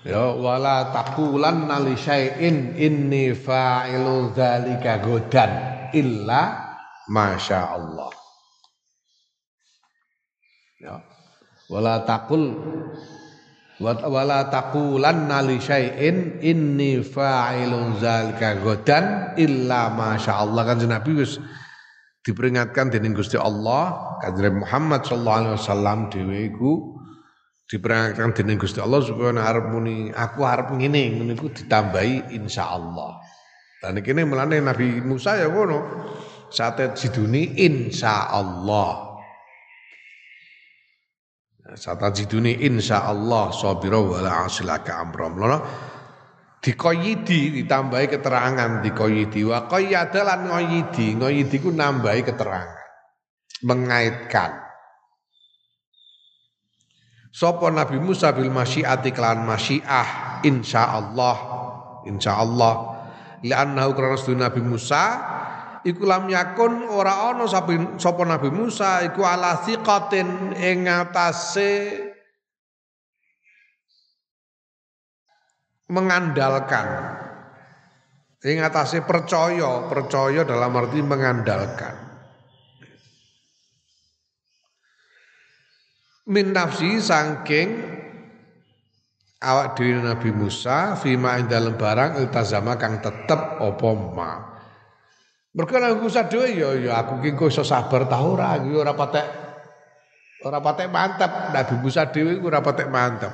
[0.06, 5.50] Ya wala taqulan nali syai'in inni fa'ilu dzalika godan
[5.90, 6.62] illa
[7.10, 8.14] masya Allah.
[10.78, 11.02] Ya.
[11.66, 12.54] Wala taqul
[13.82, 21.42] wala taqulan nali syai'in inni fa'ilu dzalika godan illa masya Allah kan Nabi wis
[22.22, 26.54] diperingatkan dening Gusti Allah kanjeng Muhammad sallallahu alaihi wasallam dhewe
[27.66, 33.12] diperingatkan dening Gusti Allah supaya arep muni aku arep ngene ngene iku ditambahi insyaallah.
[33.82, 36.08] Dan kene melane Nabi Musa ya ngono.
[36.46, 39.18] Sate jiduni insyaallah.
[41.74, 45.34] Sata jiduni insyaallah sabira wala asilaka amram.
[45.34, 45.58] Lono
[46.66, 52.82] dikoyidi ditambahi keterangan dikoyidi wa qayyada ngoyidi ngoyidi ku nambahi keterangan
[53.62, 54.65] mengaitkan
[57.36, 61.36] Sopo Nabi Musa bil masyiati kelan masyiah insyaallah
[62.08, 62.74] insyaallah
[63.44, 65.04] li'annahu karena Nabi Musa
[65.84, 71.72] iku lam yakun ora ana sapa Nabi Musa iku ala thiqatin ing atase
[75.92, 76.88] mengandalkan.
[78.48, 82.05] Ing atase percaya percaya dalam arti mengandalkan
[86.26, 87.78] min nafsi sangking
[89.38, 94.30] awak dhewe Nabi Musa fima ing dalem barang iltazama kang tetep apa ma.
[95.54, 98.92] Mergo Nabi Musa dhewe ya ya aku ki kok iso sabar ta ora iki ora
[98.92, 99.26] patek
[100.42, 101.32] ora patek mantep.
[101.54, 103.32] Nabi Musa dhewe ora patek mantep.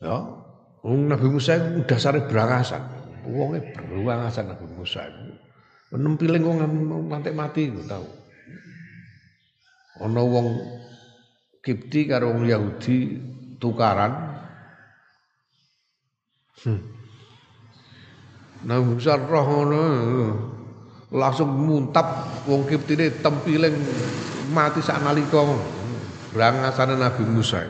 [0.00, 0.16] Ya
[0.86, 2.82] Nabi Musa itu dasare berangasan.
[3.26, 5.34] Wonge berangasan Nabi Musa itu
[5.96, 6.58] nempiling wong
[7.06, 8.25] mantek mati tahu
[10.00, 10.48] ana wong
[11.60, 13.18] Kipti karo wong Yahudi
[13.58, 14.12] tukaran
[16.62, 16.80] hmm.
[18.66, 19.82] Nah roh ngono
[21.14, 22.06] langsung muntap
[22.50, 23.74] wong Kiptine tempiling
[24.50, 25.42] mati sak nalika
[26.34, 27.64] brangasane Nabi Musa.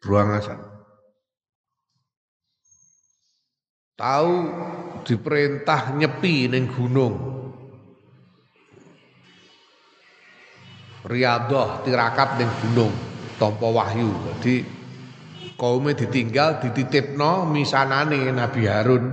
[0.00, 0.60] Brangasan.
[3.98, 4.34] Tahu
[5.04, 7.29] diperintah nyepi ning gunung.
[11.06, 12.92] Riadoh tirakat ning gunung
[13.40, 14.10] tanpa wahyu.
[14.36, 14.64] Jadi
[15.56, 19.04] kaume ditinggal dititipno misanane Nabi Harun.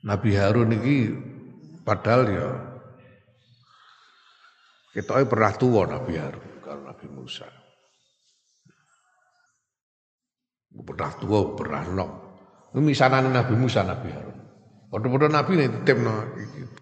[0.00, 1.12] Nabi Harun iki
[1.84, 2.48] padahal ya
[4.96, 7.48] kita pernah tua Nabi Harun kalau Nabi Musa.
[10.70, 12.10] Pernah tua, pernah nok.
[12.78, 14.38] Misanane Nabi Musa Nabi Harun.
[14.90, 16.14] Padha-padha Nabi nek titipno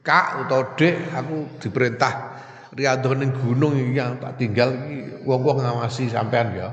[0.09, 2.41] Kak utawa Dek aku diperintah
[2.73, 6.73] riadoh ning gunung iki tak tinggal iki wong-wong ngawasi sampean ya.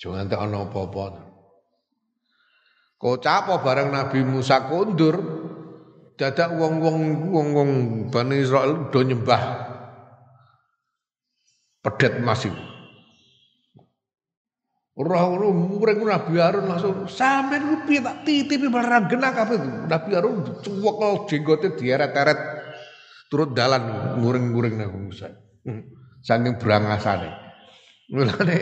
[0.00, 1.20] Jangan tak ana apa-apa.
[3.60, 5.20] Bareng Nabi Musa kondur
[6.16, 7.70] dadak wong-wong wong-wong
[8.08, 9.42] Bani Israel do nyembah
[11.84, 12.54] pedet masih
[14.94, 19.58] Ora-ora muring Nabi Harun langsung sampean ku piye tak titipi barang genah kabeh.
[19.90, 22.38] Nabi Harun cuwek jenggote dieret-eret
[23.26, 25.34] turut dalan muring-muring nang Musa.
[25.66, 25.82] Hmm.
[26.22, 27.26] Saking berangasane.
[28.14, 28.58] Mulane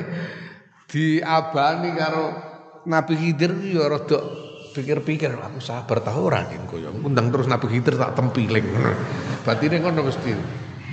[0.89, 2.25] diabani karo
[2.89, 4.19] Nabi Khidir ya rada
[4.73, 6.89] pikir-pikir aku sabar ta ora engko ya.
[6.89, 8.65] Undang terus Nabi Khidir tak tempiling.
[9.45, 10.33] Batine ngono mesti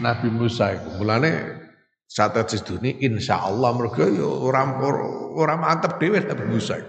[0.04, 1.00] Nabi Musa iku.
[1.00, 1.59] Mulane
[2.10, 4.82] strategis dunia insya Allah mereka ya orang
[5.38, 6.82] orang mantep dewi Nabi Musa.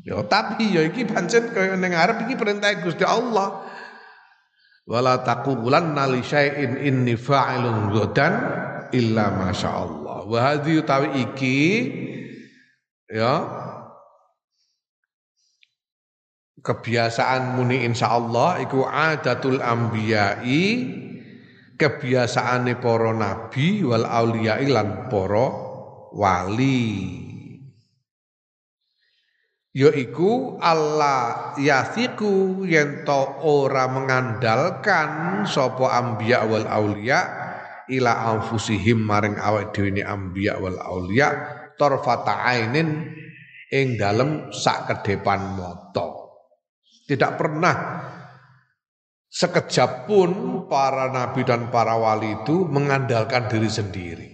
[0.00, 3.68] Ya tapi ya iki pancen kaya ning arep iki perintah Gusti Allah.
[4.88, 8.32] Wala taqulanna li syai'in inni fa'ilun ghadan
[8.96, 10.24] illa masya Allah.
[10.24, 11.60] Wa utawi iki
[13.12, 13.44] ya
[16.64, 20.64] kebiasaan muni insya Allah iku adatul ambiyai
[21.80, 25.48] kebiasaane para nabi wal auliya lan para
[26.12, 26.84] wali.
[29.70, 37.20] Yaiku Allah yathiku yen to ora mengandalkan sapa ambiya wal auliya
[37.86, 41.28] ila anfusihim maring awak dhewe ni ambiya wal auliya
[41.78, 43.14] tarfata ainin
[43.70, 46.18] ing dalem sak ke depan mata.
[47.06, 47.74] Tidak pernah
[49.30, 50.30] sekejap pun
[50.66, 54.28] para nabi dan para wali itu mengandalkan diri sendiri.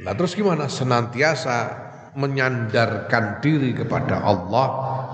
[0.00, 0.72] Nah terus gimana?
[0.72, 4.68] Senantiasa menyandarkan diri kepada Allah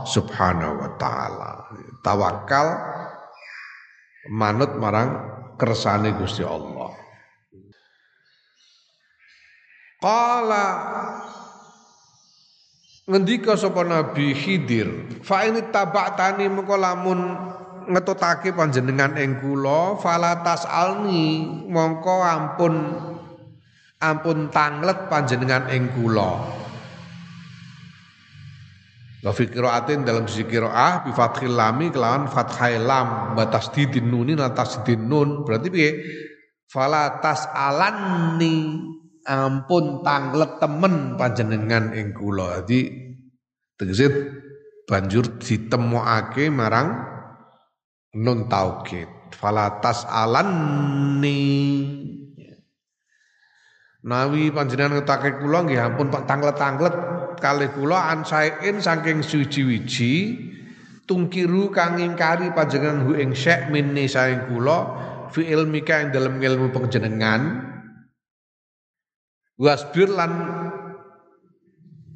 [0.06, 1.50] subhanahu wa ta'ala.
[2.00, 2.66] Tawakal
[4.30, 5.10] manut marang
[5.58, 6.94] kersane Gusti Allah.
[9.98, 10.66] Qala
[13.10, 17.20] ngendika sapa Nabi Khidir, fa ini taba'tani mengko lamun
[17.86, 22.74] ngetutake panjenengan ing kula falatas alni mongko ampun
[24.02, 26.30] ampun tanglet panjenengan ing kula.
[29.26, 34.38] Wa fi qiraatin dalam sisi qiraah bi fathil lami kelawan fathai lam batas didin nuni
[34.38, 35.42] atas didin nun.
[35.42, 35.90] Berarti piye?
[36.70, 38.78] Falatas alanni
[39.26, 42.62] ampun tanglet temen panjenengan ing kula.
[42.62, 42.86] Dadi
[43.74, 44.06] tegese
[44.86, 47.15] banjur ditemokake marang
[48.16, 51.44] nun taukid falatas alanni.
[54.06, 56.94] Nawi panjenengan ngetake kula nggih ampun Pak tanglet-tanglet
[57.42, 60.14] kalih kula ansain saking suci-wiji
[61.10, 64.78] tungkiru kang ingkari panjenengan hu ing syek minni saing kula
[65.34, 67.66] fi ilmika ing dalem ilmu panjenengan.
[69.58, 70.32] Wasbir lan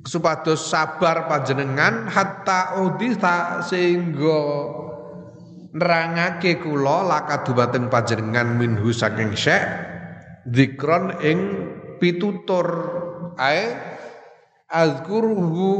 [0.07, 4.41] supados sabar panjenengan hatta udhita sehingga
[5.71, 9.91] nerangake kula lakadumateng panjenengan minhu saking syekh
[10.49, 11.39] zikron ing
[12.01, 12.67] pitutur
[13.37, 13.91] ae.
[14.71, 15.71] Azkuruhu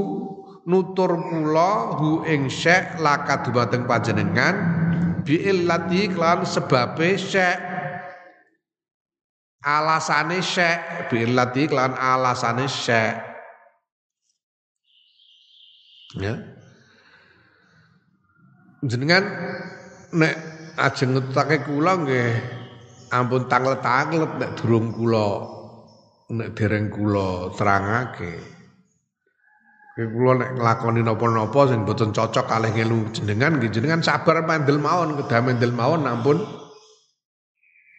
[0.67, 4.55] nutur kula hu ing syekh lakadumateng panjenengan
[5.23, 7.71] bi illati klan sebabe syekh.
[9.63, 13.15] Alasane syekh bi illati klan alasane syekh.
[16.19, 16.35] Ya.
[18.83, 19.23] Jenengan
[20.15, 20.35] nek
[20.79, 22.31] ajeng ngetake kula nggih
[23.15, 25.29] ampun tanglet-tanglet nek durung kula
[26.35, 28.35] nek dereng kula terangake.
[29.95, 34.79] Kowe kula nek nglakoni napa-napa sing boten cocok kalih ngelu jenengan nggih jenengan sabar mandel
[34.79, 36.39] mawon kedah mandel mawon ampun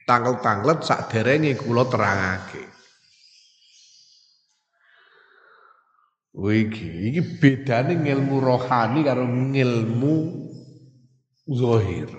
[0.08, 2.64] tanglet-tanglet sak derenge kula terangake.
[6.32, 10.16] Wiki, iki bedane ngilmu rohani karo ngilmu
[11.56, 12.10] zahir.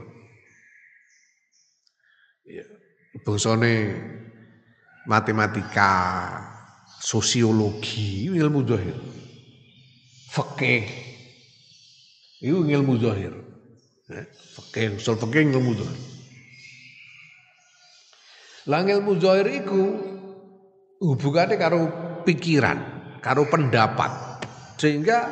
[2.43, 2.65] Ya,
[3.23, 3.97] bangsane
[5.07, 5.93] matematika,
[7.03, 8.97] sosiologi, ilmu zahir.
[10.33, 10.85] Fikih
[12.43, 13.35] itu ilmu zahir.
[14.11, 16.01] Ya, fikih, usul fikih ilmu zahir.
[18.71, 19.83] Lah ilmu zahir iku
[21.03, 21.81] hubungannya karo
[22.23, 22.79] pikiran,
[23.19, 24.39] karo pendapat.
[24.79, 25.31] Sehingga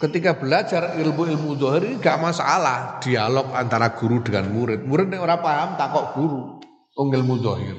[0.00, 4.80] ketika belajar ilmu-ilmu zahir ini gak masalah dialog antara guru dengan murid.
[4.88, 6.40] Murid yang orang paham takok guru
[6.96, 7.76] ilmu zahir.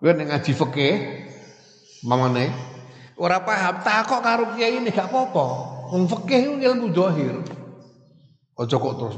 [0.00, 0.94] Kowe nek ngaji fikih
[2.08, 2.48] mamane
[3.20, 5.46] ora paham takok karo kiai ini gak apa-apa.
[5.92, 7.36] Wong fikih ilmu zahir.
[8.56, 9.16] Aja kok terus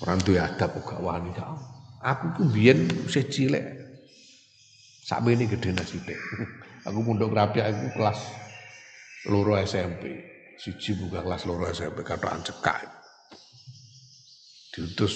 [0.00, 1.48] ora duwe adab gak wani gak.
[2.00, 3.64] Aku ku biyen isih cilik.
[5.04, 6.16] Sakmene gedhe sithik.
[6.82, 8.18] Aku pondok rapi aku kelas
[9.30, 10.18] loro SMP.
[10.58, 12.82] Siji buka kelas loro SMP katokan cekak.
[14.72, 15.14] Diutus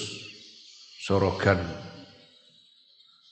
[1.02, 1.58] sorogan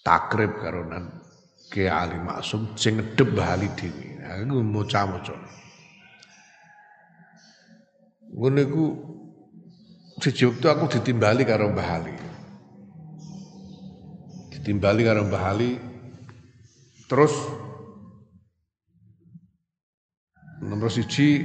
[0.03, 1.22] takrib karonan
[1.70, 4.18] ke Ali Maksum sing ngedep bali dhewe.
[4.24, 5.37] Aku maca-maca.
[8.35, 8.85] Ngono iku
[10.18, 12.14] siji wektu aku ditimbali karo Mbah Ali.
[14.51, 15.78] Ditimbali karo Mbah Ali
[17.07, 17.30] terus
[20.64, 21.44] nomor siji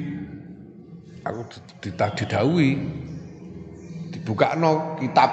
[1.23, 1.41] aku
[1.83, 2.71] didhawuhi.
[4.15, 5.29] Dibuka no kitab.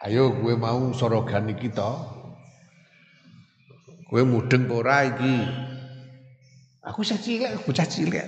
[0.00, 1.92] Ayo gue mau sorogan iki to
[4.10, 5.34] gue mudeng ora iki?
[6.82, 8.26] Aku saya cilik bocah cilik.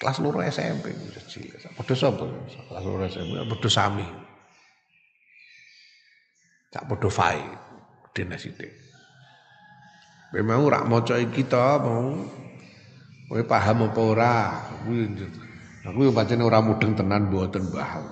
[0.00, 1.60] Kelas loro SMP bocah cilik.
[1.76, 2.24] Padha sapa?
[2.48, 4.06] Kelas loro SMP padha sami.
[6.72, 7.42] Tak padha fae
[8.16, 8.72] dene sithik.
[10.32, 12.16] Memang rak maca iki to mau
[13.32, 14.32] Kowe paham apa ora?
[15.88, 18.04] Aku yo pancen ora mudeng tenan mboten paham.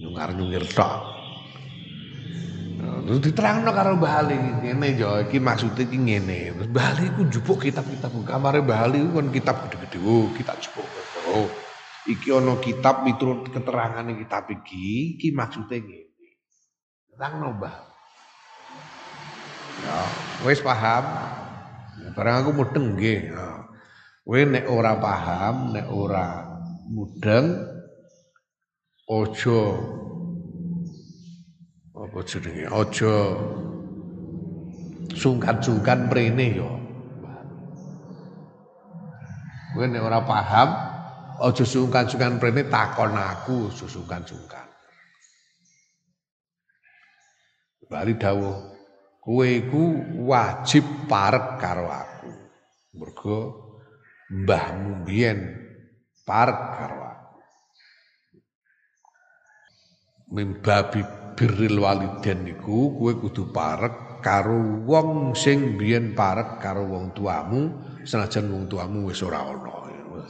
[0.00, 1.04] Nyungar-nyungir tok.
[2.80, 6.56] Terus diterangno karo Mbah Ali ngene yo iki maksude iki ngene.
[6.56, 10.00] Terus Mbah Ali ku njupuk kitab-kitab kamare Mbah Ali ku kan kitab gede-gede.
[10.00, 10.88] Oh, kitab jupuk.
[11.28, 11.44] Oh.
[12.08, 16.08] Iki ana kitab miturut keterangane kitab iki, iki maksude ngene.
[17.12, 17.76] Terangno Mbah.
[19.84, 19.96] Ya,
[20.48, 21.04] wis paham.
[22.16, 23.32] Barang aku mudeng nggih.
[24.26, 26.42] Kowe nek ora paham, nek ora
[26.90, 27.62] mudeng
[29.06, 29.60] ojo
[31.94, 32.66] apa jenenge?
[32.68, 33.14] Ojo
[35.14, 36.70] sungkan-sungkan mrene yo.
[39.72, 40.68] Kowe nek ora paham,
[41.40, 44.66] ojo sungkan-sungkan mrene takon aku, sungkan-sungkan.
[47.86, 48.75] Bali dawuh
[49.26, 49.82] kowe iku
[50.22, 52.30] wajib parek karo aku.
[52.94, 53.38] Mergo
[54.30, 55.50] mbahmu biyen
[56.22, 57.38] parek karo aku.
[60.30, 61.02] Mimbabi
[61.34, 68.46] birril waliden niku kowe kudu parek karo wong sing biyen parek karo wong tuamu senajan
[68.46, 69.74] wong tuamu wis ora ana.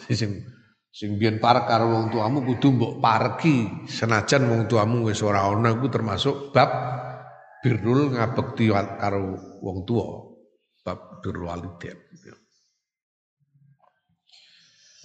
[0.09, 0.40] Sing
[0.88, 5.76] sing biyen parek karo wong tuamu kudu mbok pareki senajan wong tuamu wis ora ana
[5.76, 6.97] iku termasuk bab
[7.67, 10.23] birrul ngabekti karo wong tua
[10.87, 11.99] bab birrul walidain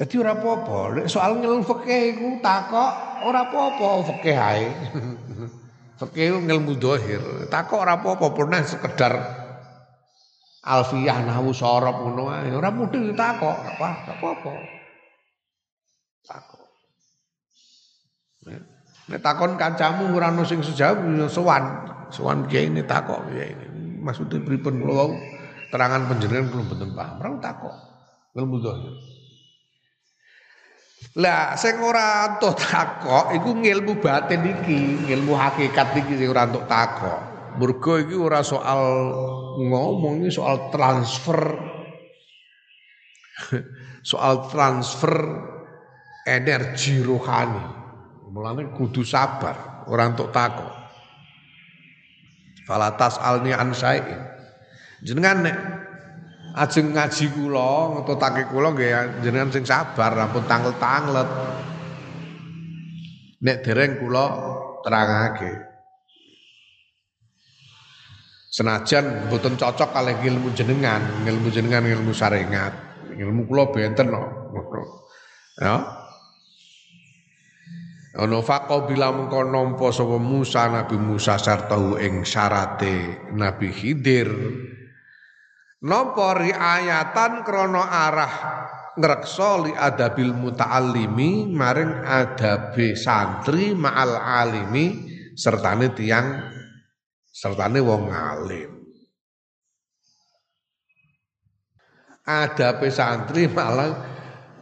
[0.01, 4.66] Jadi ora apa-apa, soal ngilmu fikih iku takok ora apa-apa fikih ae.
[6.01, 7.22] fikih ngilmu dohir,
[7.53, 9.14] takok ora apa-apa, pernah sekedar
[10.66, 14.53] alfiyah nahwu sorop ngono ae, ora mudeng takok, apa apa-apa.
[16.26, 16.66] Takok.
[19.12, 21.64] Nek takon kancamu ora ono sing sejawab ya sowan.
[22.07, 23.68] Sowan kiai ini takok kiai ini.
[23.99, 25.12] Maksudnya pripun kula wau
[25.68, 27.16] terangan panjenengan kula mboten paham.
[27.20, 27.76] Ora takok.
[28.39, 28.93] Ilmu zahir.
[31.20, 36.64] Lah sing ora entuk takok iku ngilmu batin iki, ngilmu hakikat iki sing ora entuk
[36.72, 37.20] takok.
[37.59, 39.12] Mergo iki ora soal
[39.59, 41.59] ngomong ini soal transfer
[44.16, 45.12] soal transfer
[46.24, 47.80] energi rohani.
[48.32, 50.71] Mulane kudu sabar, ora entuk takok.
[52.63, 53.75] Falatas alni an
[55.03, 55.57] Jenengan nek
[56.55, 61.27] ajeng ngaji kula, ngetutake kula nggih jenengan sing sabar, ampun tanglet-tanglet.
[63.43, 64.25] Nek dereng kula
[64.88, 65.51] terangake.
[68.51, 72.71] Senajan mboten cocok kalih ilmu jenengan, ilmu jenengan ilmu sarengat.
[73.11, 74.27] Ilmu kula benten kok.
[75.59, 76.00] Ya.
[78.12, 78.43] Ana
[78.84, 84.28] bila mengko nampa sapa Musa Nabi Musa sartahu ing syarate Nabi Khidir.
[85.88, 88.36] Nampa riayatan krana arah
[88.99, 96.51] ngreksa li adabil muta'allimi maring adabe santri ma'al alimi sertane tiang
[97.32, 98.72] sertane wong alim.
[102.28, 104.03] Adabe santri malah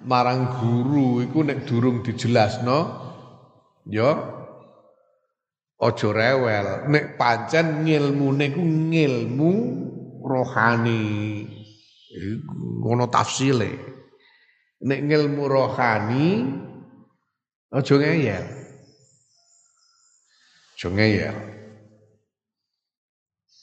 [0.06, 3.09] marang guru iku nek durung dijelasno
[3.90, 4.12] ya.
[5.80, 6.68] Aja rewel.
[6.92, 9.52] Nek pancen ngilmune ku ngilmu
[10.24, 11.04] rohani.
[12.84, 13.72] Ngono tafsile.
[14.84, 16.28] Nek ngilmu rohani
[17.72, 18.46] aja ngeyel.
[20.76, 21.38] Aja ngeyel.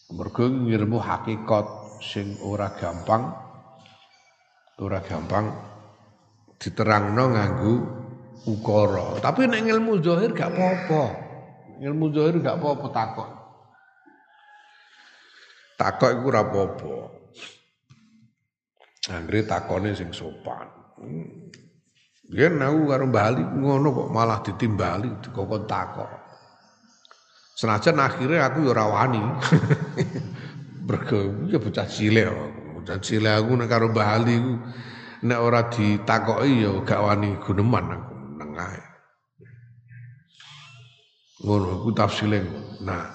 [0.07, 1.67] Mergo ngilmu hakikat
[2.01, 3.27] sing ora gampang
[4.79, 5.49] ora gampang
[6.61, 7.75] diterangno nganggo
[8.47, 9.19] ukara.
[9.19, 11.03] Tapi nek ilmu zahir gak apa-apa.
[11.83, 13.31] Ilmu zahir gak apa-apa takok.
[15.77, 16.95] Takok iku ora apa-apa.
[19.13, 20.67] Anggere takone sing sopan.
[22.27, 26.11] Dia nau karo Bali ngono kok malah ditimbali dikokon takok.
[27.55, 29.23] Senajan akhirnya aku ya ora wani.
[31.51, 32.31] Ya bocah cilik
[32.79, 34.55] Bocah cilik aku nek karo Bali ku
[35.27, 38.16] nek ora ditakoki ya gak wani guneman aku
[38.57, 38.97] nengah.
[41.45, 42.41] Ngono aku tafsile.
[42.81, 43.13] Nah.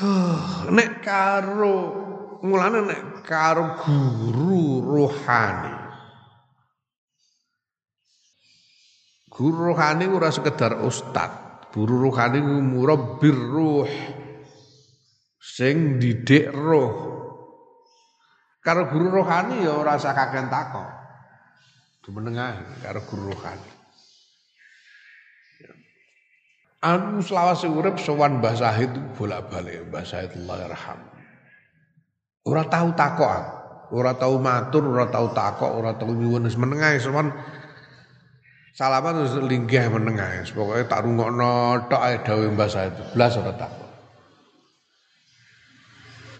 [0.74, 1.76] nek karo
[2.42, 5.76] mulane nek karo guru rohani
[9.30, 11.32] Guru rohani ora sekedar ustad.
[11.72, 13.88] Guru rohani ku murabbir ruh.
[15.40, 16.92] Sing didik roh.
[18.60, 20.99] Karo guru rohani ya ora usah kaken takok.
[22.00, 23.70] Dumenengahi karo guru rohani.
[26.80, 30.96] Aku selawase urip sowan Mbah Sahid bolak-balik Mbah Sahid Allah.
[32.48, 33.60] Ora tahu takok.
[33.90, 37.34] Ora tahu matur, ora tahu takok, ora tahu nyuwun wis menengae sowan
[38.80, 40.40] Salaman terus linggih menengah.
[40.56, 42.96] Pokoknya tak rungokno tok ae dawuh Mbah Said.
[43.12, 43.90] Blas ora takok.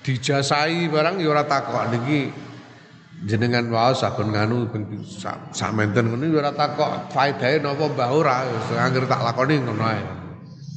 [0.00, 2.32] Dijasai barang ya ora takok niki
[3.28, 4.70] jenengan wae saben nganu
[5.52, 8.48] samenten ngene ya ora takok faedahe napa mbah ora
[8.80, 10.02] anggere tak lakoni ngono ae.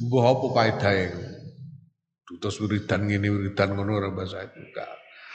[0.04, 1.04] Mbah apa faedahe?
[2.28, 4.52] Dutus wiridan ngene wiridan ngono ora Mbah Said.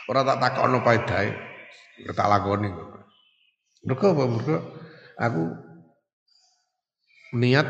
[0.09, 1.29] Ora tak takokno faedahe.
[2.13, 2.99] Tak lakoni ngono.
[3.85, 4.23] Mergo apa?
[4.29, 4.55] Mergo
[5.17, 5.43] aku
[7.37, 7.67] niat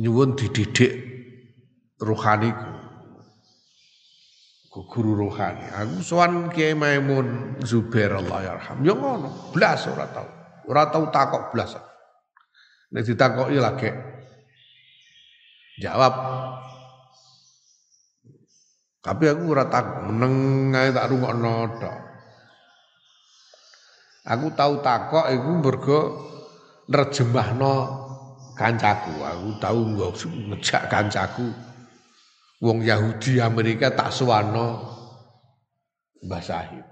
[0.00, 0.92] nyuwun dididik
[2.00, 2.71] rohaniku ku
[4.72, 8.80] guru rohani aku sowan Kiai Maimun Zubair Allah yarham.
[8.80, 10.24] Yo ngono blas ora tau.
[10.64, 11.76] Ora tau takok blas.
[12.96, 13.92] Nek ditakoki lagi.
[15.76, 16.14] Jawab.
[19.04, 20.34] Tapi aku ora takok meneng
[20.72, 21.98] ae tak rungokno tok.
[24.24, 26.00] Aku tau takok iku mergo
[26.88, 27.74] nerjemahno
[28.56, 29.20] kancaku.
[29.20, 29.80] Aku tahu
[30.48, 31.71] ngejak kancaku
[32.62, 34.94] wong Yahudi Amerika tak suwano
[36.22, 36.86] Mbah Sahid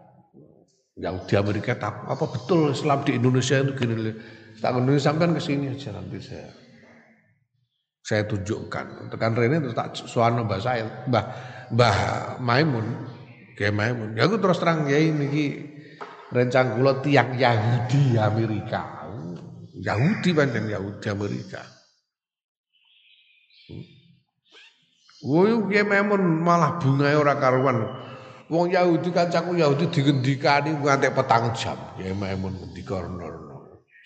[0.99, 4.11] Yahudi Amerika tak apa betul Islam di Indonesia itu gini
[4.61, 6.53] tak ngene sampean ke sini aja nanti saya.
[8.01, 9.09] Saya tunjukkan.
[9.13, 11.25] Tekan Rene terus tak suwano Mbah Sahid Mbah
[11.73, 11.97] Mbah
[12.45, 12.87] Maimun
[13.57, 14.19] kayak Maimun.
[14.19, 15.57] Ya aku terus terang ya ini
[16.29, 19.09] rencang kula tiang Yahudi Amerika.
[19.81, 21.65] Yahudi pancen Yahudi Amerika.
[25.21, 27.85] Woy piye memun malah bungae ora karuan.
[28.51, 31.79] Wong Yahudi kancaku Yahudi digendikani nganti petang jam.
[32.01, 33.29] Memun ngendika rono.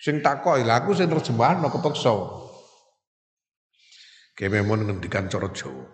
[0.03, 2.13] Sing takoki lha aku sing terjemahno kepeksa.
[4.35, 5.87] Kayak memang ngendikan cara Jawa.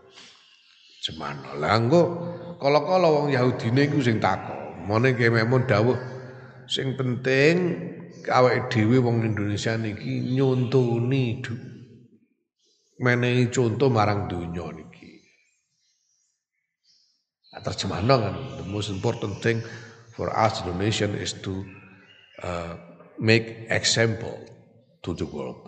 [1.05, 1.55] Jemano.
[1.61, 2.01] Lah engko
[2.57, 4.83] kala-kala wong Yahudine iku sing takok.
[4.83, 5.95] Mone kayak memang dawuh
[6.65, 7.77] sing penting
[8.27, 11.39] awake dhewe wong Indonesia niki nyontoni
[13.01, 14.90] menehi contoh marang donya niki.
[17.51, 19.59] Nah, terjemahno kan the most important thing
[20.15, 21.67] for us Indonesia is to
[22.39, 22.79] uh,
[23.19, 24.39] make example
[25.03, 25.59] to the world.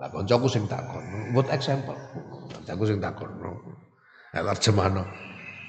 [0.00, 1.04] Lah kancaku sing takon,
[1.36, 1.94] what example?
[2.48, 3.28] Kancaku sing takon.
[4.32, 5.04] Nah, terjemahno.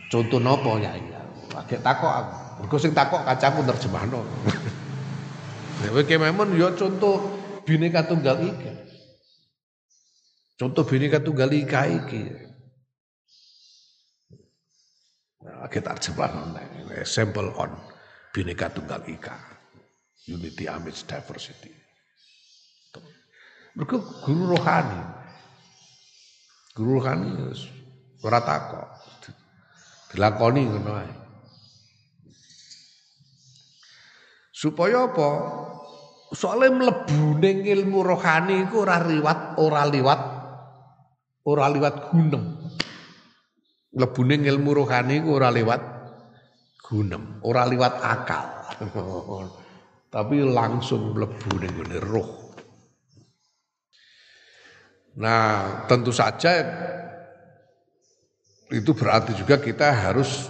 [0.08, 1.20] Contoh nopo ya iya.
[1.60, 2.34] Agak takok aku.
[2.64, 4.24] Mergo sing takok kancaku terjemahno.
[5.84, 7.20] Kowe memang ya contoh
[7.68, 8.72] bineka tunggal ika.
[10.56, 12.43] Contoh bineka tunggal ika iki.
[15.44, 16.56] Nah, kita terjemah
[16.96, 17.72] example on
[18.32, 19.36] bineka tunggal ika.
[20.24, 21.68] Unity amidst diversity.
[23.76, 25.02] Mereka guru rohani.
[26.72, 27.30] Guru rohani
[28.24, 28.88] ora takok.
[30.16, 31.14] Dilakoni ngono ae.
[34.54, 35.30] Supaya apa?
[36.32, 40.22] Soalnya mlebu ilmu rohani iku ora liwat, ora liwat
[41.44, 42.63] ora liwat gunem.
[43.94, 45.82] Mlebu ning ilmu rohani iku ora liwat
[46.82, 48.46] gunem, ora liwat akal.
[50.14, 52.30] Tapi langsung mlebu ning roh.
[55.14, 56.58] Nah, tentu saja
[58.74, 60.50] itu berarti juga kita harus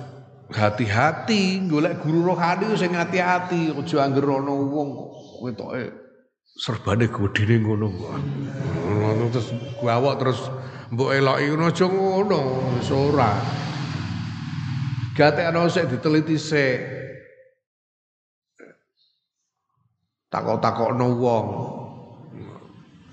[0.53, 4.89] hati-hati golek guru rohani sing hati-hati aja anggere ana wong
[5.43, 5.83] ketoke
[6.55, 9.49] serbane godine ngono ngono terus
[9.81, 10.39] gawok terus
[10.93, 12.39] mbok eloki ngono aja ngono
[12.77, 13.31] wis ora.
[15.17, 16.79] Gatekno sik diteliti sik.
[20.29, 21.47] Takok-takokno wong.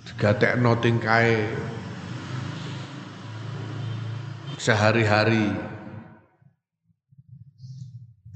[0.05, 1.37] Digatekno tingkae.
[4.61, 5.49] Sehari-hari.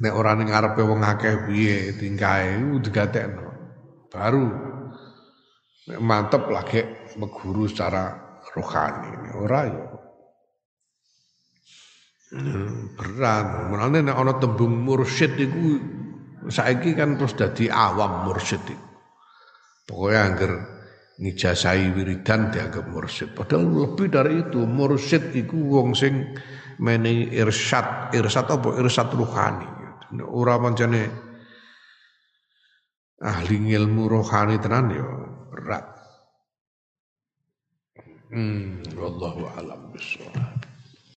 [0.00, 3.48] Nek ora ning ngarepe wong akeh piye tingkae digatekno.
[4.08, 4.48] Baru.
[6.00, 6.80] Mantep lagi
[7.20, 8.23] meguru secara
[8.54, 9.86] rohani ora ya.
[12.98, 13.46] Berat.
[13.70, 15.78] Menane nek ana tembung mursyid iku
[16.50, 18.88] saiki kan terus dadi awam mursyid iku.
[19.84, 20.52] Pokoknya angger
[21.20, 23.36] ngijazai wiridan dianggap mursyid.
[23.38, 26.34] Padahal lebih dari itu mursyid iku wong sing
[26.82, 28.82] menehi irsyad irsyad apa?
[28.82, 29.74] Irsyad rohani
[30.22, 31.02] ora pancene
[33.22, 35.06] ahli ilmu rohani tenan ya
[35.50, 35.93] berat
[38.34, 38.98] hmm.
[38.98, 40.73] Wallahu alam bisawab